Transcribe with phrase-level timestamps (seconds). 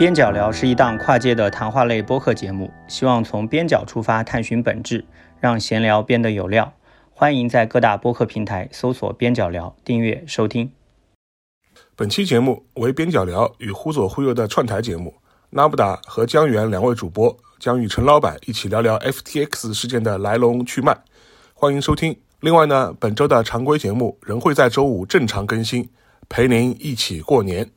[0.00, 5.04] 边角聊是一档跨界的谈话类播客节目，希望从边角出发探寻本质，
[5.38, 6.72] 让闲聊变得有料。
[7.10, 10.72] 欢迎在各大播客平台搜索“边角聊”，订阅收听。
[11.94, 15.12] 本期节目为边角聊与忽左忽右的串台节目。
[15.50, 20.96] 拉布达和江源两位主播将与陈老板一起聊聊 FTX 事件的来龙去脉，
[21.52, 22.18] 欢迎收听。
[22.40, 25.90] 另外呢，本周的常规节目仍会在周五正常更新，
[26.30, 27.68] 陪您一起过年。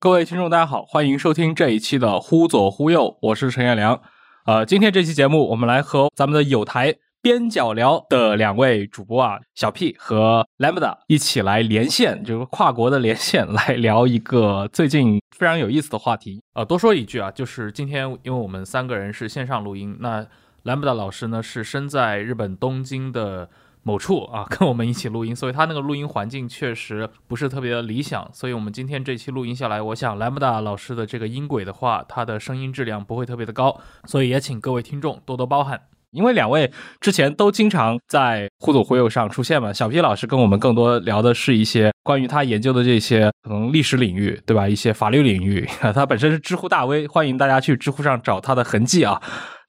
[0.00, 4.00] 各位听众，大家好，欢迎收听这一期的《忽左忽右》，我是陈彦良。
[4.46, 16.40] 呃，今天这期节目，我们来和咱们的有台边角聊的两位主播啊，小 P 和 Lambda 一起来连线，就是跨国的连线， 来聊一个最近非常有意思的话题。
[16.54, 20.24] 呃，多说一句啊，就是今天因为我们三个人是线上录音，那
[20.62, 23.50] Lambda 老师呢是身在日本东京的。
[23.88, 28.28] 某处啊， 跟我们一起录音，所以他那个录音环境确实不是特别的理想。
[28.34, 35.80] 所以我们今天这期录音下来，我想莱姆达老师的这个音轨的话，他的声音质量不会特别的高，所以也请各位听众多多包涵。
[36.10, 44.66] 因为两位之前都经常在互左互右上出现嘛，小 P 老师跟我们更多聊的是一些关于他研究的这些可能历史领域，对吧？
[44.66, 49.20] 一些法律领域， 他本身是知乎大 V，欢迎大家去知乎上找他的痕迹啊。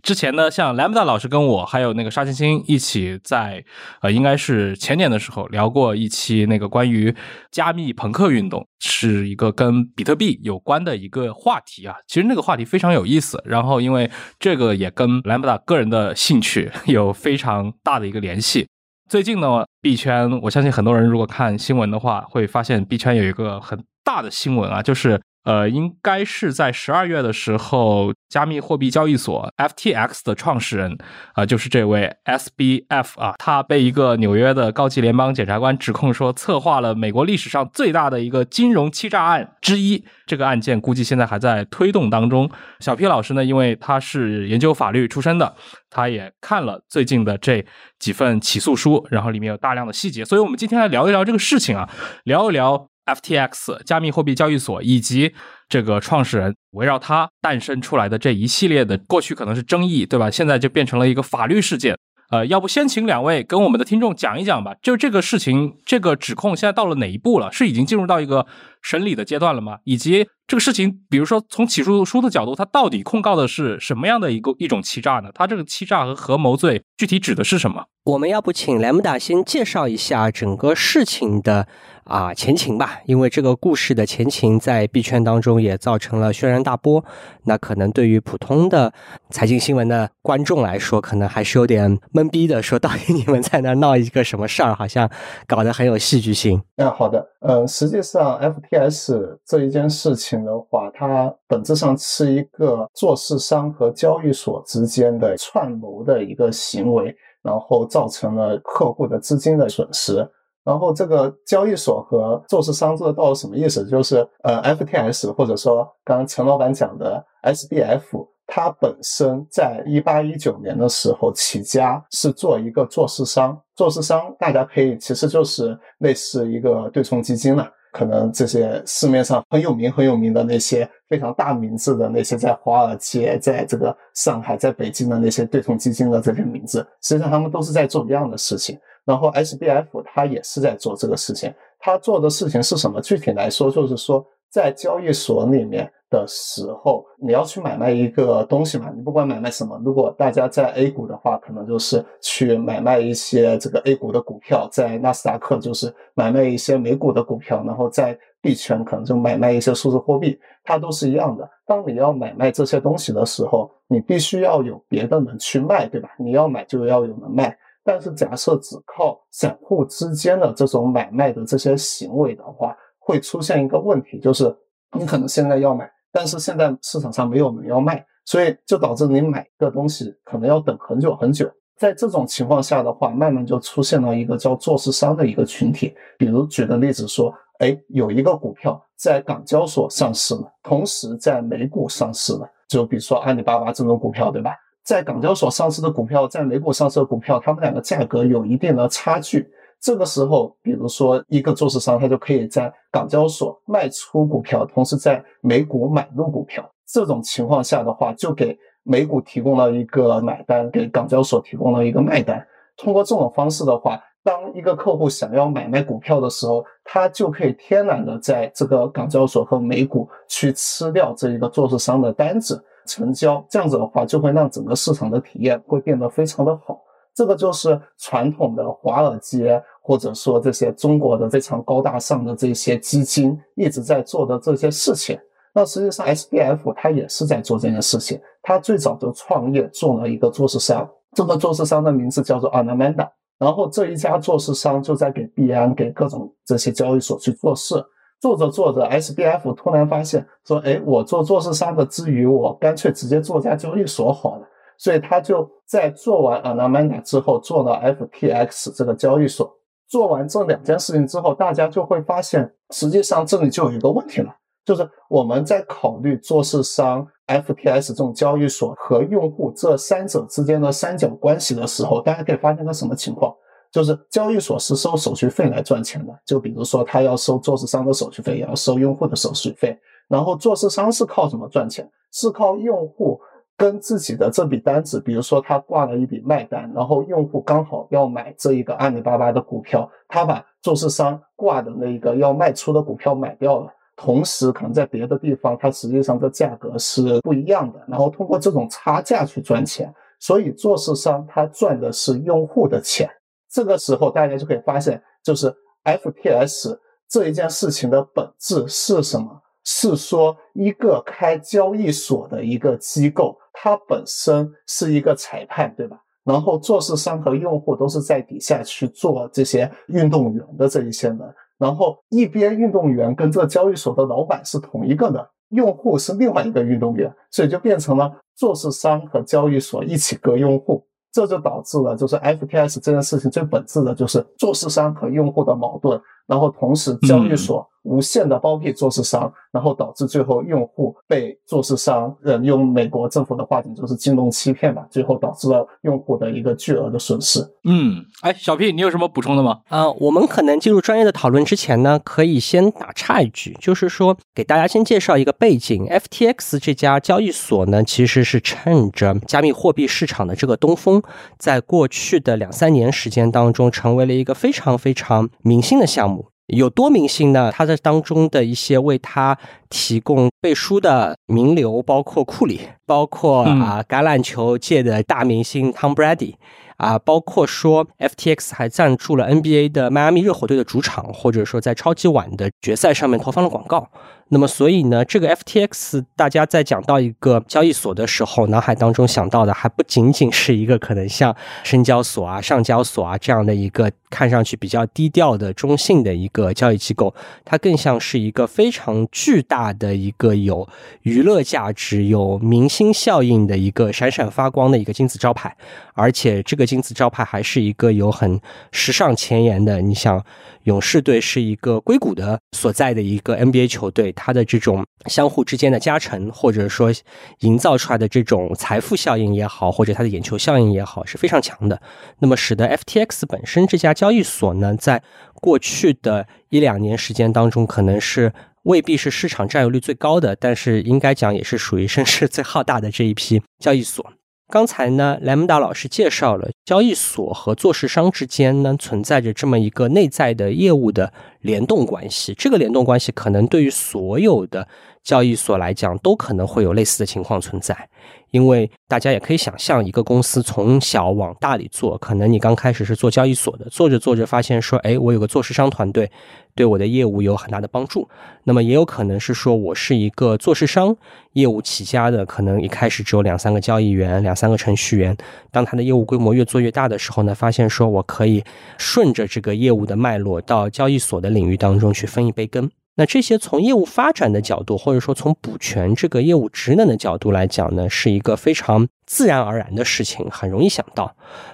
[0.02, 3.64] 之前呢，像莱姆达老师跟我还有那个沙青青一起在，
[4.02, 7.14] 呃，应该是前年的时候聊过一期那个关于
[7.52, 11.96] 加密朋克运动，是一个跟比特币有关的一个话题啊。
[12.08, 18.68] 其实那个话题非常有意思，然后因为这个也跟莱姆达个人的兴趣 有非常大的一个联系。
[19.10, 25.20] 最近呢，币圈我相信很多人如果看新闻的话，会发现币圈有一个很大的新闻啊，就是。
[25.50, 30.96] 呃，应该是在十二月的时候，加密货币交易所 FTX 的创始人
[31.34, 40.06] 啊，就是这位 SBF 啊，他被一个纽约的高级联邦检察官指控说，策划了美国历史上最大的一个金融欺诈案之一。
[40.28, 42.48] 这个案件估计现在还在推动当中。
[42.80, 45.56] 小 P 老师呢，因为他是研究法律出身的，
[45.90, 47.66] 他也看了最近的这
[47.98, 51.90] 几份起诉书，然后里面有大量的细节，所以我们今天来聊一聊这个事情啊，
[52.26, 52.89] 聊一聊。
[53.16, 55.34] FTX 加密货币交易所以及
[55.68, 60.30] 这个创始人围绕他诞生出来的这一系列的过去可能是争议，对吧？
[60.30, 61.98] 现在就变成了一个法律事件。
[62.32, 64.76] 呃，要不先请两位跟我们的听众讲一讲吧。
[64.84, 67.52] 就这个事情，这个指控现在到了哪一步了？
[67.52, 68.46] 是已经进入到一个
[68.84, 69.80] 审理的阶段了吗？
[69.84, 75.32] 以及这个事情，比如说从起诉书的角度，它到底控告的是什么样的一个一种欺诈呢？
[75.34, 77.86] 它这个欺诈和合谋罪具体指的是什么？
[78.04, 81.68] 我们要不请莱姆达先介绍一下整个事情的。
[82.10, 87.06] 啊，前情吧，因为这个故事的前情在币圈当中也造成了轩然大波。
[87.44, 88.92] 那可能对于普通的
[89.30, 95.08] 财经新闻的观众来说，可能还是有点懵逼的，说到底你们在那闹一个什么事儿，好像
[95.46, 96.60] 搞得很有戏剧性。
[96.76, 110.28] 那好的，嗯，实际上 FTS 这一件事情的话，它本质上是一个做市商和交易所之间的串谋的一个行为，然后造成了客户的资金的损失。
[110.64, 113.86] 然后这个交易所和做市商这个到底什么意思？
[113.86, 127.68] 就是呃，FTS 或者说刚刚陈老板讲的 SBF，它本身在一八一九年的时候起家是做一个做市商，做市商大家可以其实就是类似一个对冲基金了。
[127.92, 138.78] 可能这些市面上很有名很有名的那些非常大名字的那些在华尔街、在这个上海、在北京的那些对冲基金的这些名字，实际上他们都是在做一样的事情。
[139.10, 143.02] 然后 SBF 它也是在做这个事情，它做的事情是什么？
[143.02, 161.50] 具体来说，就是说在交易所里面的时候，你要去买卖一个东西嘛，你不管买卖什么，如果大家在 A 股的话，可能就是去买卖一些这个 A 股的股票，在纳斯达克就是买卖一些美股的股票，然后在币圈可能就买卖一些数字货币，它都是一样的。
[161.66, 166.10] 当你要买卖这些东西的时候，你必须要有别的人去卖，对吧？
[166.20, 167.58] 你要买就要有人卖。
[167.92, 174.56] 但是，假设只靠散户之间的这种买卖的这些行为的话，会出现一个问题，就是
[174.96, 181.52] 你可能现在要买，但是现在市场上没有人要卖，所以就导致你买个东西可能要等很久很久。
[181.78, 185.96] 在这种情况下的话，慢慢就出现了一个叫做市商的一个群体。
[186.16, 194.52] 比如举个例子说，哎，有一个股票在港交所上市了，同时在美股上市了，就比如说阿里巴巴这种股票，对吧？
[194.90, 199.48] 在港交所上市的股票，在美股上市的股票，它们两个价格有一定的差距。
[199.80, 206.68] 这个时候，比如说一个做市商，他就可以在港交所卖出股票，同时在美股买入股票。
[206.92, 212.44] 这种情况下的话，就给美股提供了一个买单，给港交所提供了一个卖单。
[212.76, 226.82] 通过这种方式的话，当一个客户想要买卖股票的时候，他就可以天然的在这个港交所和美股去吃掉这一个做市商的单子成交，这样子的话就会让整个市场的体验会变得非常的好。
[227.14, 235.20] 这个就是传统的华尔街或者说这些中国的非常高大上的这些基金一直在做的这些事情。
[235.54, 243.10] 那实际上 SBF 它也是在做这件事情，它最早就创业做了一个做市商，这个做市商的名字叫做 Anamanda。
[243.38, 247.84] 然后这一家做市商就在给币安、给各种这些交易所去做事，
[248.20, 259.50] 做着做着，SBF 突然发现说：“哎，我做做市商的之余，我干脆直接做家交易所好了。”所以他就在做完 Anamanda 之后，做了 FTX 这个交易所。
[259.88, 264.34] 做完这两件事情之后，大家就会发现，实际上这里就有一个问题了，
[264.66, 267.08] 就是我们在考虑做市商。
[267.30, 273.32] FTS 这种交易所和用户这三者之间的三角关系的时候，大家可以发现个什么情况？
[273.72, 279.78] 就是交易所是收手续费来赚钱的，就比如说他要收做市商的手续费，也要收用户的手续费。
[280.08, 281.90] 然后做市商是靠什么赚钱？
[282.12, 283.20] 是靠用户
[283.56, 293.72] 跟自己的这笔单子，比如说他挂了一笔卖单，然后用户刚好要买这一个阿里巴巴的股票，他把做市商挂的那一个要卖出的股票买掉了。
[293.96, 297.80] 同时，可能在别的地方，它实际上的价格是不一样的。
[297.86, 303.08] 然后通过这种差价去赚钱，所以做市商他赚的是用户的钱。
[303.52, 305.54] 这个时候，大家就可以发现，就是
[305.84, 309.42] FTS 这一件事情的本质是什么？
[309.66, 316.00] 是说一个开交易所的一个机构，它本身是一个裁判，对吧？
[316.24, 321.20] 然后做市商和用户都是在底下去做这些运动员的这一些人。
[321.58, 337.68] 然后一边运动员跟这个交易所的老板是同一个的，用户是另外一个运动员，所以就变成了做市商和交易所一起割用户，这就导致了就是 FPS 这件事情最本质的就是做事商和用户的矛盾，然后同时交易所。
[337.84, 347.40] 无限的包庇做市商，然后导致最后用户被做市商，人，用美国政府的话讲就是金融欺骗吧，最后导致了用户的一个巨额的损失。
[347.64, 349.62] 嗯，哎，小 P，你有什么补充的吗？
[349.70, 361.02] 啊，我们可能进入专业的讨论之前呢，可以先打岔一句，就是说给大家先介绍一个背景，FTX 这家交易所呢，其实是趁着加密货币市场的这个东风，
[361.38, 366.19] 在过去的两三年时间当中，成为了一个非常非常明星的项目。
[366.50, 367.52] 有多明星呢？
[367.52, 369.38] 他在当中的一些为他
[369.70, 376.36] 提供背书的名流，包括库里，包括啊橄榄球界的大明星 Tom Brady，
[376.78, 383.90] 啊，包括说 FTX 还赞助了 NBA 的迈阿密热火队的主场，或者说在超级碗的决赛上面投放了广告。
[384.32, 397.12] 那么，所以呢，这个 FTX，大家在讲到一个交易所的时候，脑海当中想到的还不仅仅是一个可能像深交所啊、上交所啊这样的一个看上去比较低调的中性的一个交易机构，
[397.44, 400.70] 它更像是一个非常巨大的一个有
[401.02, 405.58] 娱乐价值、有明星效应的一个闪闪发光的一个金字招牌，
[405.96, 408.40] 而且这个金字招牌还是一个有很
[408.72, 409.82] 时尚前沿的。
[409.82, 410.24] 你想，
[410.66, 414.14] 勇士队是一个硅谷的所在的一个 NBA 球队。
[414.20, 416.92] 它的这种相互之间的加成，或者说
[417.40, 421.82] 营造出来的这种财富效应也好，或者它的眼球效应也好，是非常强的。
[422.20, 425.02] 那么，使得 FTX 本身这家交易所呢，在
[425.36, 428.34] 过去的一两年时间当中，可能是
[428.64, 434.06] 未必是市场占有率最高的，但是应该讲也是属于声势最浩大的这一批交易所。
[434.52, 442.34] 刚才呢，莱蒙达老师介绍了交易所和做市商之间呢存在着这么一个内在的业务的联动关系。
[442.34, 444.68] 这个联动关系可能对于所有的
[445.04, 447.90] 交易所来讲都可能会有类似的情况存在。
[448.32, 456.12] 因为大家也可以想象，一个公司从小往大里做，可能你刚开始是做交易所的，做着做着发现说，哎，我有个做市商团队，
[456.54, 458.08] 对我的业务有很大的帮助。
[458.44, 460.96] 那么也有可能是说我是一个做市商
[461.34, 465.18] 业务起家的，可能一开始只有两三个交易员、两三个程序员。
[465.50, 468.44] 当他的业务规模越做越大的时候呢，发现说我可以
[468.78, 472.70] 顺着这个业务的脉络到交易所的领域当中去分一杯羹。
[473.00, 481.06] 那这些从业务发展的角度，或者说从补全这个业务职能的角度来讲呢，是一个非常自然而然的事情，很容易想到。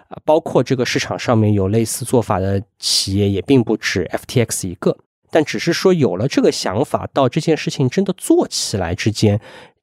[0.08, 4.98] 啊，包括这个市场上面有类似做法的企业也并不止 FTX 一个，
[5.30, 9.40] 但只是说有了这个想法，到这件事情真的做起来之间，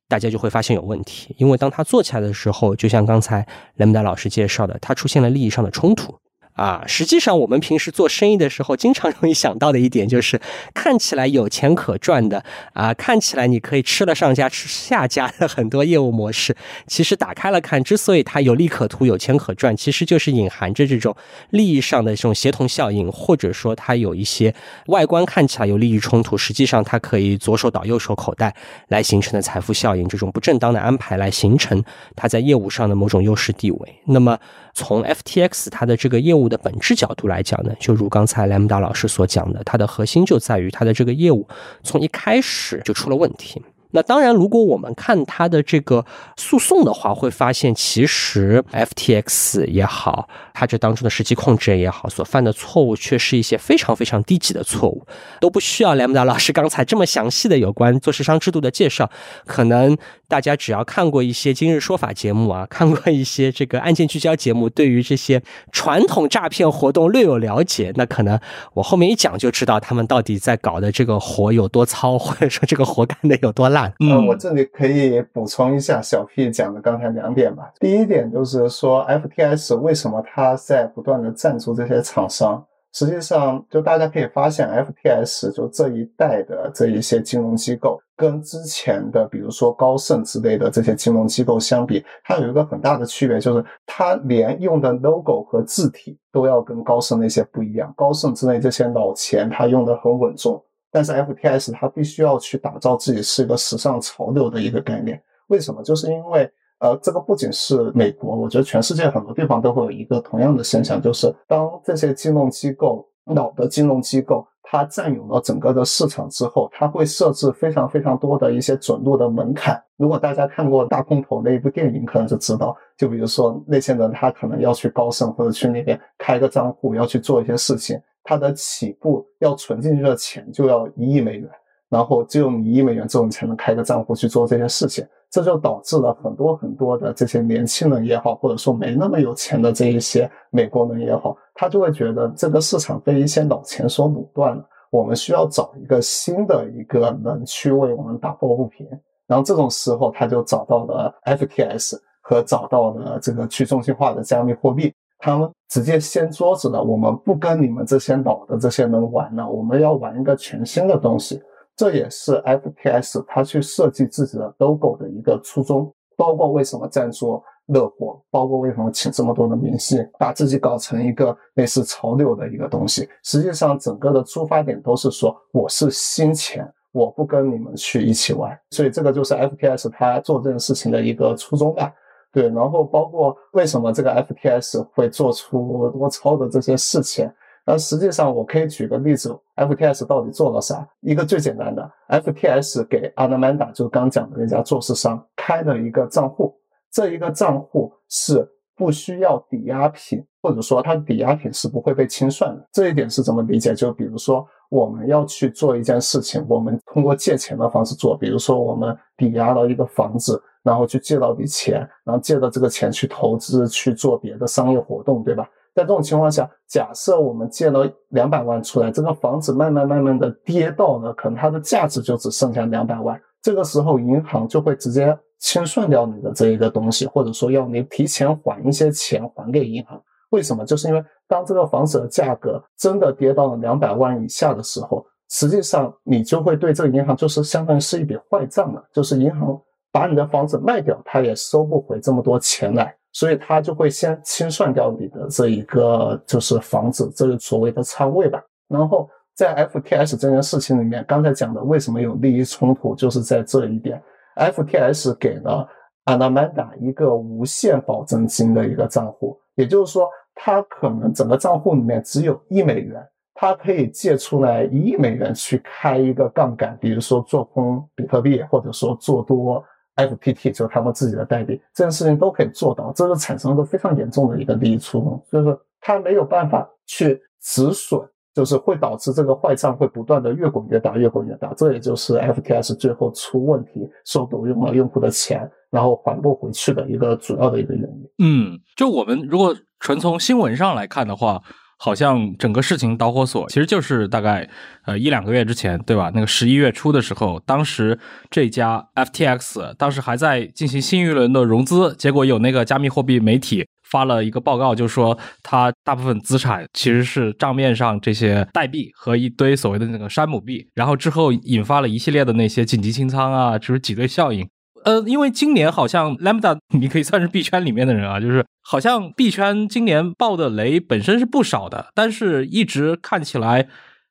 [0.08, 1.32] 大家就会发现有问题。
[1.38, 6.18] 因为当他做起来的时候，就像刚才雷蒙达老师介绍的，它出现了利益上的冲突。
[6.54, 10.40] 啊，实际上我们平时做生意的时候，经常容易想到的一点就是，
[10.74, 12.44] 看起来有钱可赚的
[12.74, 16.54] 啊，看起来你可以吃了上家吃下家的很多业务模式，
[16.86, 21.16] 其实打开了看，之所以它有利可图、有钱可赚，其实就是隐含着这种
[21.50, 24.54] 利益上的这种协同效应，或者说它有一些
[24.86, 28.54] 外观看起来有利益冲突，实际上它可以左手倒右手口袋
[28.88, 31.82] 来形成的财富效应，这种不正当的安排来形成
[32.14, 33.94] 它在业务上的某种优势地位。
[34.04, 34.38] 那么
[34.74, 41.46] 从 FTX 它的这个业务的本质角度来讲呢，就如刚才莱姆达老师所讲的，它的核心就在于它的这个业务
[41.82, 43.62] 从一开始就出了问题。
[43.92, 46.04] 那当然，如果我们看它的这个
[46.36, 55.06] 诉讼的话，会发现其实 FTX 也好，它这当中的实际控制人也好，所犯的错误却是一些非常非常低级的错误，
[55.40, 59.10] 都不需要莱姆达老师刚才这么详细的有关做市商制度的介绍。
[59.46, 59.96] 可能
[60.26, 68.40] 大家只要看过一些今日说法节目啊，看过一些这个案件聚焦节目，对于这些传统诈骗活动略有了解，那可能
[68.72, 73.81] 我后面一讲就知道他们到底在搞的这个活有多糙，或者说这个活干的有多烂。
[74.00, 77.72] 嗯，我这里可以补充一下小 P 讲的刚才两点吧。
[77.80, 82.64] 第一点就是说，FTS 为什么它在不断的赞助这些厂商？
[82.94, 97.90] 实际上，就大家可以发现，FTS 就这一代的这一些金融机构，跟之前的比如说高盛之类的这些金融机构相比，它有一个很大的区别，就是它连用的 logo 和字体都要跟高盛那些不一样。
[97.96, 100.62] 高盛之类这些老钱，它用的很稳重。
[100.92, 105.82] 但是 F P S 它必须要去打造自己是一个时尚潮流的一个概念，为什么？
[105.82, 106.48] 就是因为
[106.80, 119.80] 呃，这个不仅是美国，我觉得全世界很多地方都会有一个同样的现象，就是当这些金融机构老的金融机构它占有了整个的市场之后，它会设置非常非常多的一些准入的门槛。
[119.96, 127.96] 如果大家看过大空头那一部电影，可能就知道，就比如说那些人他可能要去高盛或者去那边开个账户，要去做一些事情。
[128.22, 131.50] 它的起步要存进去的钱就要一亿美元，
[131.88, 135.06] 然后只有你一亿美元之后，你才能开个账户去做这些事情。
[135.30, 144.62] 这就导致了很多很多的这些年轻人也好，或者说没那么有钱的这一些美国人也好，他就会觉得这个市场被一些老钱所垄断了。
[144.90, 148.86] 我们需要找一个新的一个人去为我们打抱不平。
[149.26, 154.92] 然后这种时候，他就找到了 FTS 和找到了这个去中心化的加密货币。
[155.22, 161.40] 他们直接掀桌子了，我们不跟你们这些老的这些人玩了，我们要玩一个全新的东西。
[161.76, 173.08] 这也是 FPS 它去设计自己的 logo 的一个初衷，包括为什么赞助乐活，包括为什么请这么多的明星，把自己搞成一个类似潮流的一个东西。
[173.22, 178.58] 实际上，整个的出发点都是说，我是新钱，我不跟你们去一起玩。
[178.70, 181.90] 所以，这个就是 FPS 它做这件事情的一个初衷吧。
[182.32, 187.30] 对，然后包括为什么这个 FTS 会做出多超的这些事情，
[187.66, 190.88] 那实际上我可以举个例子，FTS 到底做了啥？
[191.00, 196.54] 一个最简单的，FTS 给 Anamanda 就刚讲的那家做市商开了一个账户，
[196.90, 198.48] 这一个账户是
[198.82, 202.68] 不需要抵押品，或者说它抵押品是不会被清算的。
[202.72, 203.74] 这一点是怎么理解？
[203.74, 210.42] 就比如说我们要去做一件事情，我们通过借钱的方式做，比如说我们抵押了一个房子。
[210.64, 215.44] 然后去借到笔钱，然后借到这个钱去投资去做别的商业活动，对吧？
[215.74, 223.20] 在这种情况下，假设我们借了两百万出来，这个房子慢慢慢慢的跌到了，可能它的价值就只剩下两百万。
[223.42, 230.02] 这个时候，银行就会直接清算掉你的这一个东西，或者说要你提前还一些钱还给银行。
[230.30, 230.64] 为什么？
[230.64, 239.60] 就是因为当这个房子的价格真的跌到了两百万以下的时候，实际上你就会对这个银行就是相当于是一笔坏账了，就是银行。
[239.94, 248.42] 把你的房子卖掉，他也收不回这么多钱来，所以他就会先清算掉你的这一个就是房子，这个所谓的仓位吧。
[248.68, 249.06] 然后
[249.36, 254.02] 在 FTS 这件事情里面，刚才讲的为什么有利益冲突，就是在这一点。
[254.36, 255.68] FTS 给了
[256.04, 263.00] Anamanda 一个无限保证金的一个账户，也就是说，他可能整个账户里面只有一美元，
[263.34, 269.64] 他可以借出来一亿美元去开一个杠杆，比如说做空比特币，或者说做多。
[269.94, 278.00] FPT 就是他们自己的代币，这件事情都可以做到，这是产生了非常严重的一个利益触动，就是他没有办法去止损，
[278.34, 288.08] 就是会导致这个坏账会不断的越滚越大，越滚越大，这也就是 FTS 最后出问题，收走用了用户的钱，然后还不回去的一个主要的一个原因。
[288.24, 291.42] 嗯，就我们如果纯从新闻上来看的话。
[291.78, 294.48] 好像整个事情导火索其实就是大概
[294.86, 296.12] 呃一两个月之前，对吧？
[296.14, 297.98] 那个十一月初的时候，当时
[298.30, 314.48] 这家 FTX 当时还在进行新一轮的融资，结果有那个加密货币媒体发了一个报告，就说它大部分资产其实是账面上这些代币和一堆所谓的那个山姆币，然后之后引发了一系列的那些紧急清仓啊，就是挤兑效应。
[314.84, 323.68] 呃，因为今年好像 Lambda 你可以算是币圈里面的人啊，就是好像币圈今年爆的雷本身是不少的，但是一直看起来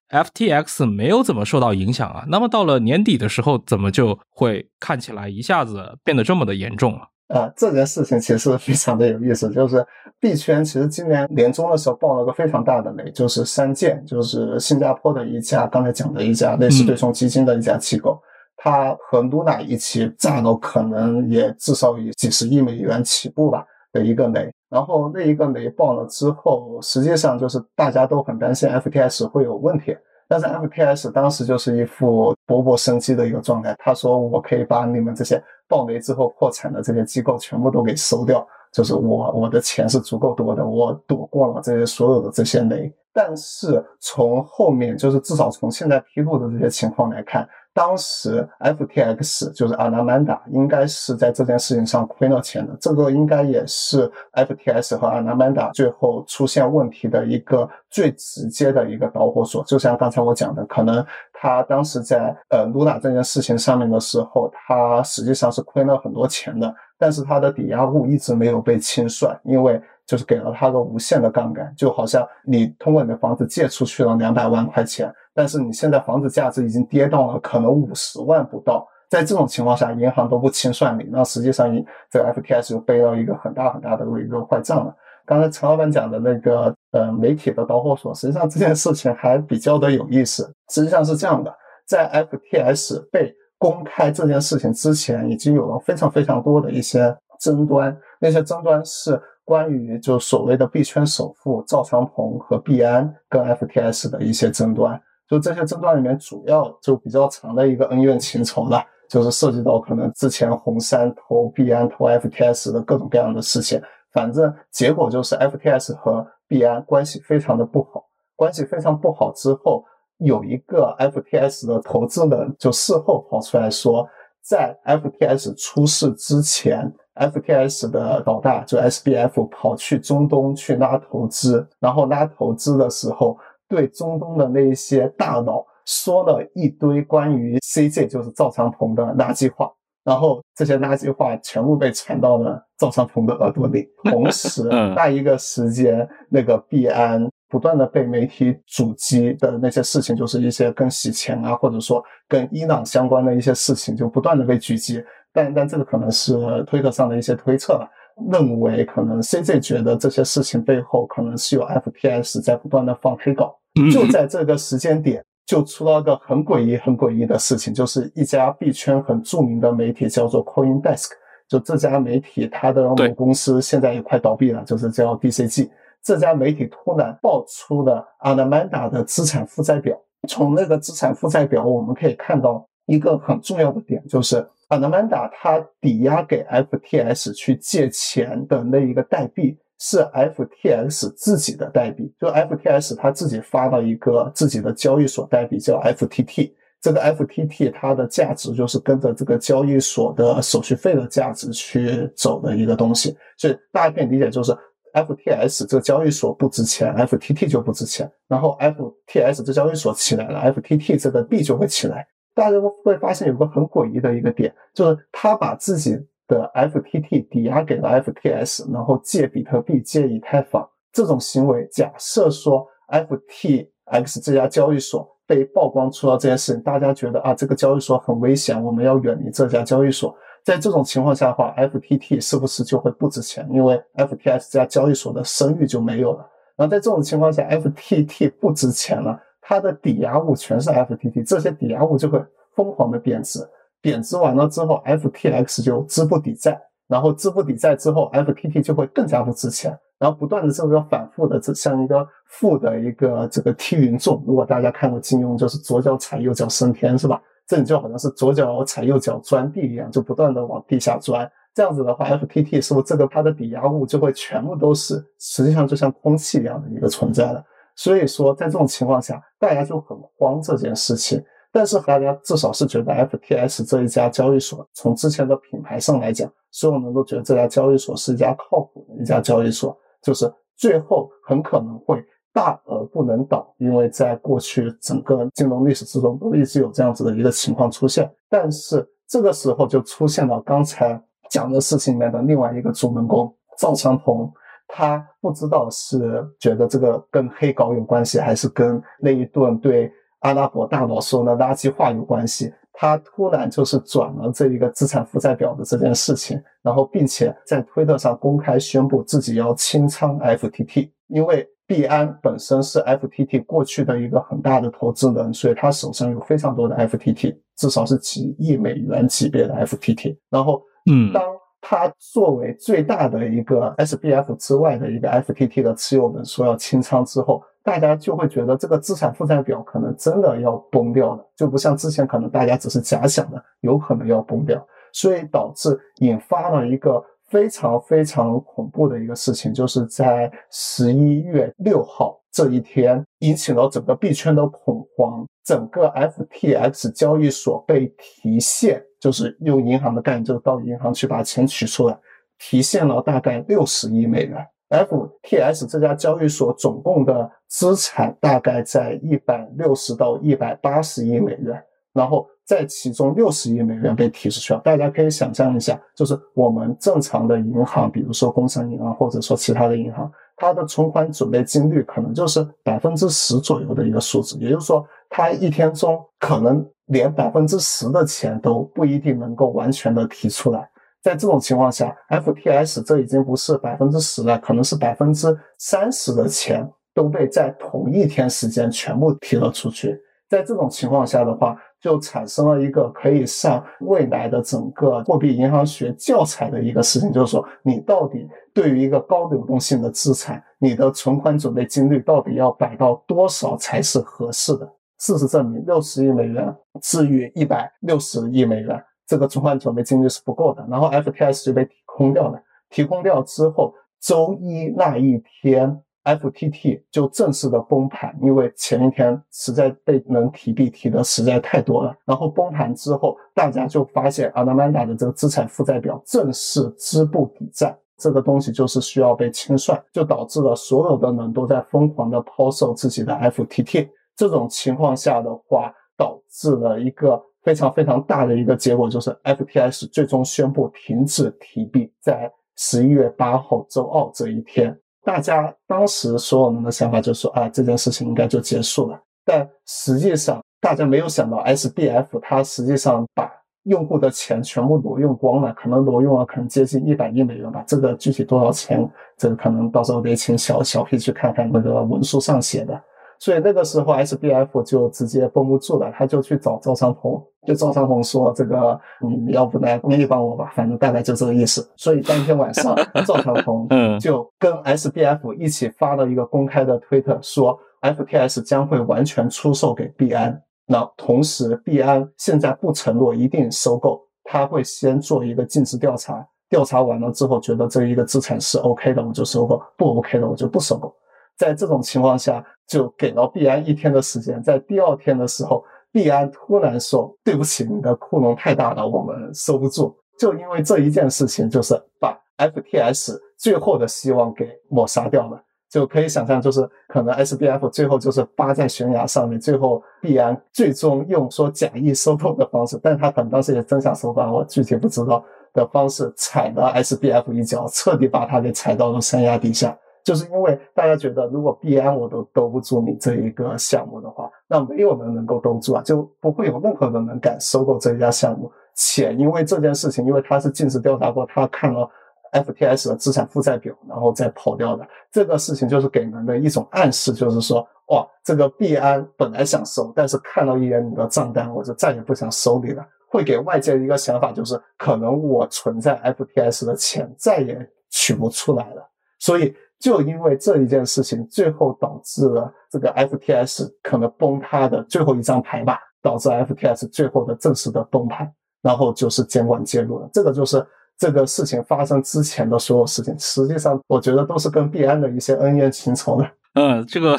[0.10, 2.24] FTX 没有怎么受到影响啊。
[2.30, 7.00] 那么到了年底的时候，怎么就会看起来一下子变得这么的严重了？
[7.00, 7.08] 啊，
[7.56, 9.86] 这件事情其实非常的有意思，就是
[10.20, 18.20] 币圈其实今年年中的时候爆了个非常大的雷，就是三箭，就是新加坡的一家刚才讲的一家类似对冲基金的一家机构。
[18.64, 24.54] 它和 Luna 一起炸了，可能也至少以几十亿美元起步吧的一个雷。
[24.70, 29.96] 然后那一个雷爆了之后，实际上就是大家都很担心 FTS 会有问题。
[30.32, 42.90] 但是 FPS 当时就是一副勃勃生机的一个状态，他说我可以把你们这些爆雷之后破产的这些机构全部都给收掉，就是我我的钱是足够多的，我躲过了这些所有的这些雷。
[43.12, 47.46] 但是从后面，就是至少从现在披露的这些情况来看。
[47.74, 52.76] 当时 FTX 就是阿拉曼达，应该是在这件事情上亏了钱的。
[52.82, 59.64] 这个应该也是 FTX 和阿拉曼达最后出现问题的一个最直接的一个导火索。
[59.64, 69.82] 就像刚才我讲的，可能他当时在呃 Luna 这件事情上面的时候，他实际上是亏了很多钱的，但是他的抵押物一直没有被清算，因为。
[70.04, 84.96] 就是给了他个无限的杠杆，就好像你通过你的房子借出去了两百万块钱，但是你现在房子价值已经跌到了可能五十万不到，在这种情况下，银行都不清算你，那实际上你这个 FTS 就背了一个很大很大的一个坏账了。
[85.26, 90.54] 刚才陈老板讲的那个呃媒体的导火索，实际上这件事情还比较的有意思。
[90.70, 91.54] 实际上是这样的，
[91.88, 99.22] 在 FTS 被公开这件事情之前，已经有了非常非常多的一些争端，那些争端是。
[99.44, 113.82] 关于就所谓的币圈首富赵长鹏和币安跟 FTS 的一些争端，就这些争端里面主要就比较长的一个恩怨情仇了，就是涉及到可能之前红杉投币安投 FTS 的各种各样的事情。
[114.12, 118.04] 反正结果就是 FTS 和币安关系非常的不好，
[118.36, 119.86] 关系非常不好之后，
[120.18, 124.06] 有一个 FTS 的投资人就事后跑出来说，
[124.44, 126.94] 在 FTS 出事之前。
[127.14, 133.38] FTS 的老大就 SBF 跑去中东去拉投资，然后拉投资的时候，
[133.72, 139.72] 对中东的那一些大佬说了一堆关于 CJ 就是赵长鹏的垃圾话，
[140.04, 143.88] 然后这些垃圾话全部被传到了赵长鹏的耳朵里。
[144.12, 144.64] 同时，
[144.96, 155.02] 那一个时间，那个币安不断的被媒体阻击的那些事情，就是一些跟洗钱啊，或者说跟伊朗相关的一些事情，就不断的被狙击。
[155.34, 156.36] 但但这个可能是
[156.68, 157.90] 推特上的一些推测吧，
[158.32, 163.58] 认为可能 CJ 觉得这些事情背后可能是有 FTS 在不断的放黑稿，
[163.92, 171.10] 就在这个时间点就出了个很诡异、很诡异的事情，就是一家币圈很著名的媒体叫做 CoinDesk，
[171.48, 175.70] 就这家媒体它的母公司现在也快倒闭了，就是叫 DCG，
[176.04, 184.46] 这家媒体突然爆出了 Anamanda 的资产负债表，从那个资产负债表我们可以看到一个很重要的点，就是。
[184.72, 197.02] a n a m a n d a 它抵押给 FTS 去借钱的那一个代币是 FTS 自己的代币，就 FTS 它自己发了一个自己的交易所代币叫 FTT，这个
[197.02, 204.56] FTT 它的价值就是跟着这个交易所的手续费的价值去走的一个东西，所以大家可以理解就是
[204.94, 212.08] FTS 这个交易所不值钱，FTT 就不值钱，然后 FTS 这交易所起来了，FTT 这个币就会起来。
[212.36, 215.98] 大家会发现有个很诡异的一个点，就是他把自己
[216.36, 221.68] 的 FTT 抵押给了 FTS，然后借比特币、借以太坊这种行为。
[221.72, 230.16] 假设说 FTX 这家交易所被曝光出了这件事情，大家觉得啊，这个交易所很危险，我们要远离这家交易所。
[230.44, 233.48] 在这种情况下的话，FTT 是不是就会不值钱？
[233.52, 236.28] 因为 FTS 这家交易所的声誉就没有了。
[236.56, 239.20] 然后在这种情况下，FTT 不值钱了。
[239.42, 242.24] 它的抵押物全是 FTT，这些抵押物就会
[242.56, 243.40] 疯狂的贬值，
[243.82, 254.24] 贬值完了之后，FTX 就资不抵债，然后资不抵债之后，FTT 就会更加不值钱，然后不断的这个反复的，这像一个负的一个这个踢云重。
[254.28, 257.22] 如果大家看过金庸，就是左脚踩右脚升天，是吧？
[257.48, 261.30] 这你就好像是左脚踩右脚钻地一样，就不断的往地下钻。
[261.54, 267.44] 这样子的话，FTT 是不是这个它的抵押物就会全部都是实际上就像空气一样的一个存在了？
[267.76, 271.22] 所以说在这种情况下，大家就很慌这件事情。
[271.54, 282.02] 但是大家至少是觉得 FTS 这一家交易所，从之前的品牌上来讲，所有人都觉得这家交易所是一家靠谱的一家交易所，就是最后很可能会
[282.34, 288.10] 大而不能倒，因为在过去整个金融历史之中都一直有这样子的一个情况出现。
[288.30, 290.98] 但是这个时候就出现了刚才
[291.30, 294.32] 讲的事情里面的另外一个主人公赵长鹏，
[294.70, 299.92] 他不知道是觉得这个跟黑稿有关系，还是跟那一顿对。
[300.22, 320.18] 阿拉伯大佬说的垃圾话有关系，他突然就是转了这一个资产负债表的这件事情，然后并且在推特上公开宣布自己要清仓 FTT，因为币安本身是 FTT 过去的一个很大的投资人，所以他手上有非常多的 FTT，至少是几亿美元级别的 FTT。
[320.30, 321.24] 然后，嗯，当
[321.62, 327.42] 他作为最大的一个 SBF 之外的一个 FTT 的持有人说要清仓之后。
[327.64, 351.98] 大家就会觉得这个资产负债表可能真的要崩掉了，就不像之前可能大家只是假想的，有可能要崩掉，所以导致引发了一个非常非常恐怖的一个事情，就是在十一月六号这一天，引起了整个币圈的恐慌，整个 FTX 交易所被提现，就是用银行的概念，就到银行去把钱取出来，
[352.40, 354.46] 提现了大概六十亿美元。
[354.72, 361.62] FTS 这家交易所总共的资产大概在一百六十到一百八十亿美元，
[361.94, 364.62] 然后在其中六十亿美元被提出去了。
[364.64, 380.70] 大家可以想象一下，就是我们正常的银行，比如说工商银行或者说其他的银行，它的存款准备金率可能就是百分之十左右的一个数字，也就是说，它一天中可能连百分之十的钱都不一定能够完全的提出来。
[381.02, 390.00] 在这种情况下，FTS 这已经不是百分之十了，可能是百分之三十的钱都被在同一天时间全部提了出去。
[390.30, 404.72] 在这种情况下的话，就产生了一个可以上未来的整个货币银行学教材的一个事情，就是说，你到底对于一个高流动性的资产，你的存款准备金率到底要摆到多少才是合适的？
[405.00, 408.82] 事实证明，六十亿美元至于一百六十亿美元。
[409.12, 412.42] 这个存款准备金率是不够的，然后 FTS 就被提空掉了。
[412.70, 421.94] 提空掉之后，周一那一天，FTT 就正式的崩盘，因为前一天实在被能提币提的实在太多了。
[422.06, 433.90] 然后崩盘之后，大家就发现 Alameda 的这个资产负债表正式资不抵债，这个东西就是需要被清算，就导致了所有的人都在疯狂的抛售自己的 FTT。
[434.16, 437.22] 这种情况下的话，导致了一个。
[437.44, 449.02] 非常非常大的一个结果就是 FTS 最终宣布停止提币，在十一月八号周二这一天，大家当时所有人的想法就是说啊，这件事情应该就结束了。
[449.26, 453.32] 但实际上，大家没有想到 SBF 它实际上把
[453.64, 457.64] 用户的钱全部挪用光了，可能挪用了可能接近一百亿美元吧。
[457.66, 462.80] 这个具体多少钱，这个可能到时候得请小小 P 去看看那个文书上写的。
[463.22, 473.68] 所以那个时候，SBF 就直接绷不住了，他就去找赵长鹏，就赵长鹏说：“这个你要不来帮一帮我吧，反正大概就这个意思。”所以当天晚上， 赵长鹏
[474.00, 480.42] 就跟 SBF 一起发了一个公开的推特，说 FTS 将会完全出售给币安。
[480.66, 490.92] 那同时，币安现在不承诺一定收购，他会先做一个尽职调查，调查完了之后，觉得这一个资产是 OK 的，我就收购；不 OK 的，我就不收购。
[491.38, 494.42] 在这种情况下，就给了币安一天的时间。
[494.42, 505.44] 在第二天的时候，币安突然说：“对不起，你的窟窿太大了，我们收不住。”就因为这一件事情，就是把 FTS 最后的希望给抹杀掉了。
[505.70, 519.78] 就可以想象，就是可能 SBF 最后就是扒在悬崖上面，最后币安最终用说假意收购的方式，但他可能当时也真想收购，我具体不知道的方式踩了 SBF 一脚，彻底把他给踩到了山崖底下。
[520.04, 528.52] 就是因为大家觉得，如果币安我都兜不住你这一个项目的话，那没有人能够兜住啊，就不会有任何人能敢收购这一家项目。
[528.74, 531.88] 且因为这件事情，因为他是尽职调查过，他看了
[532.32, 534.88] FTS 的资产负债表，然后再跑掉的。
[535.12, 537.60] 这个事情就是给人的一种暗示，就是说，
[537.90, 542.84] 哇，这个币安本来想收，但是看到一眼你的账单，我就再也不想收你了。
[543.10, 549.54] 会给外界一个想法，就是可能我存在 FTS 的钱再也取不出来了，所以。
[549.82, 560.08] 就因为这一件事情，最后导致了这个 FTS 可能崩塌的最后一张牌吧，导致 FTS 最后的正式的崩盘，然后就是监管介入了。
[560.14, 560.66] 这个就是
[561.02, 566.30] 这个事情发生之前的所有事情，实际上我觉得都是跟币安的一些恩怨情仇的。
[566.54, 567.18] 嗯，这个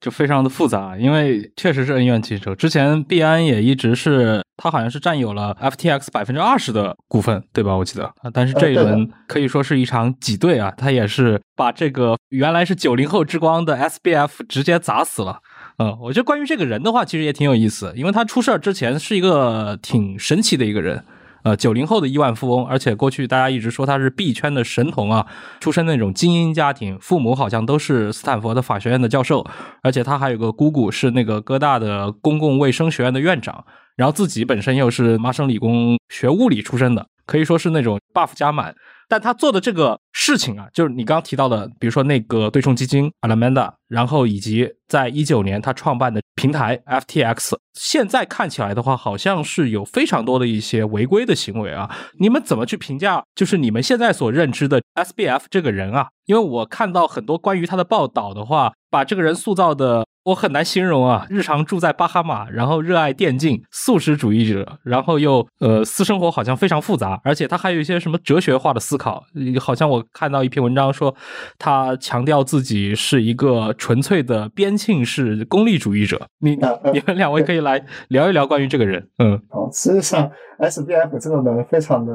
[0.00, 2.54] 就非常的复杂，因为确实是恩怨情仇。
[2.54, 7.74] 之前币安也一直是，他好像是占有了 FTX 百分之二十的股份，对吧？
[7.74, 8.08] 我记得。
[8.32, 15.40] 但是这一轮可以说是一场挤兑啊，他也是把这个原来是九零后之光的 SBF 直接砸死了。
[15.78, 21.02] 嗯，我觉得关于这个人的话，其实也挺有意思，因为他出事儿之前是一个挺神奇的一个人。
[21.42, 25.26] 呃，九零后的亿万富翁，而且过去大家一直说他是币圈的神童啊，
[25.60, 29.46] 出身那种精英家庭，父母好像都是斯坦福的法学院的教授，
[29.82, 33.64] 而且他还有个姑姑是那个哥大的公共卫生学院的院长，
[33.96, 38.74] 然后自己本身又是麻省理工学物理出身的，可以说是那种 buff 加满。
[39.10, 51.90] 但他做的这个事情啊，就是你刚刚提到的，比如说那个对冲基金 Alameda，然后以及在一九年他创办的平台 FTX，现在看起来的话，好像是有非常多的一些违规的行为啊。
[52.20, 53.24] 你们怎么去评价？
[53.34, 56.10] 就是你们现在所认知的 SBF 这个人啊？
[56.26, 60.04] 因为我看到很多关于他的报道的话，把这个人塑造的。
[60.22, 69.24] 我很难形容啊，日常住在巴哈马，然后热爱电竞，素食主义者，然后又呃私生活好像非常复杂，而且他还有一些什么哲学化的思考，
[69.58, 71.12] 好像我看到一篇文章说
[71.58, 76.20] 他强调自己是一个纯粹的边沁式功利主义者。
[76.40, 76.50] 你
[76.92, 79.08] 你们两位可以来聊一聊关于这个人。
[79.18, 82.12] 嗯，好，实际上 S B F 这个人非常的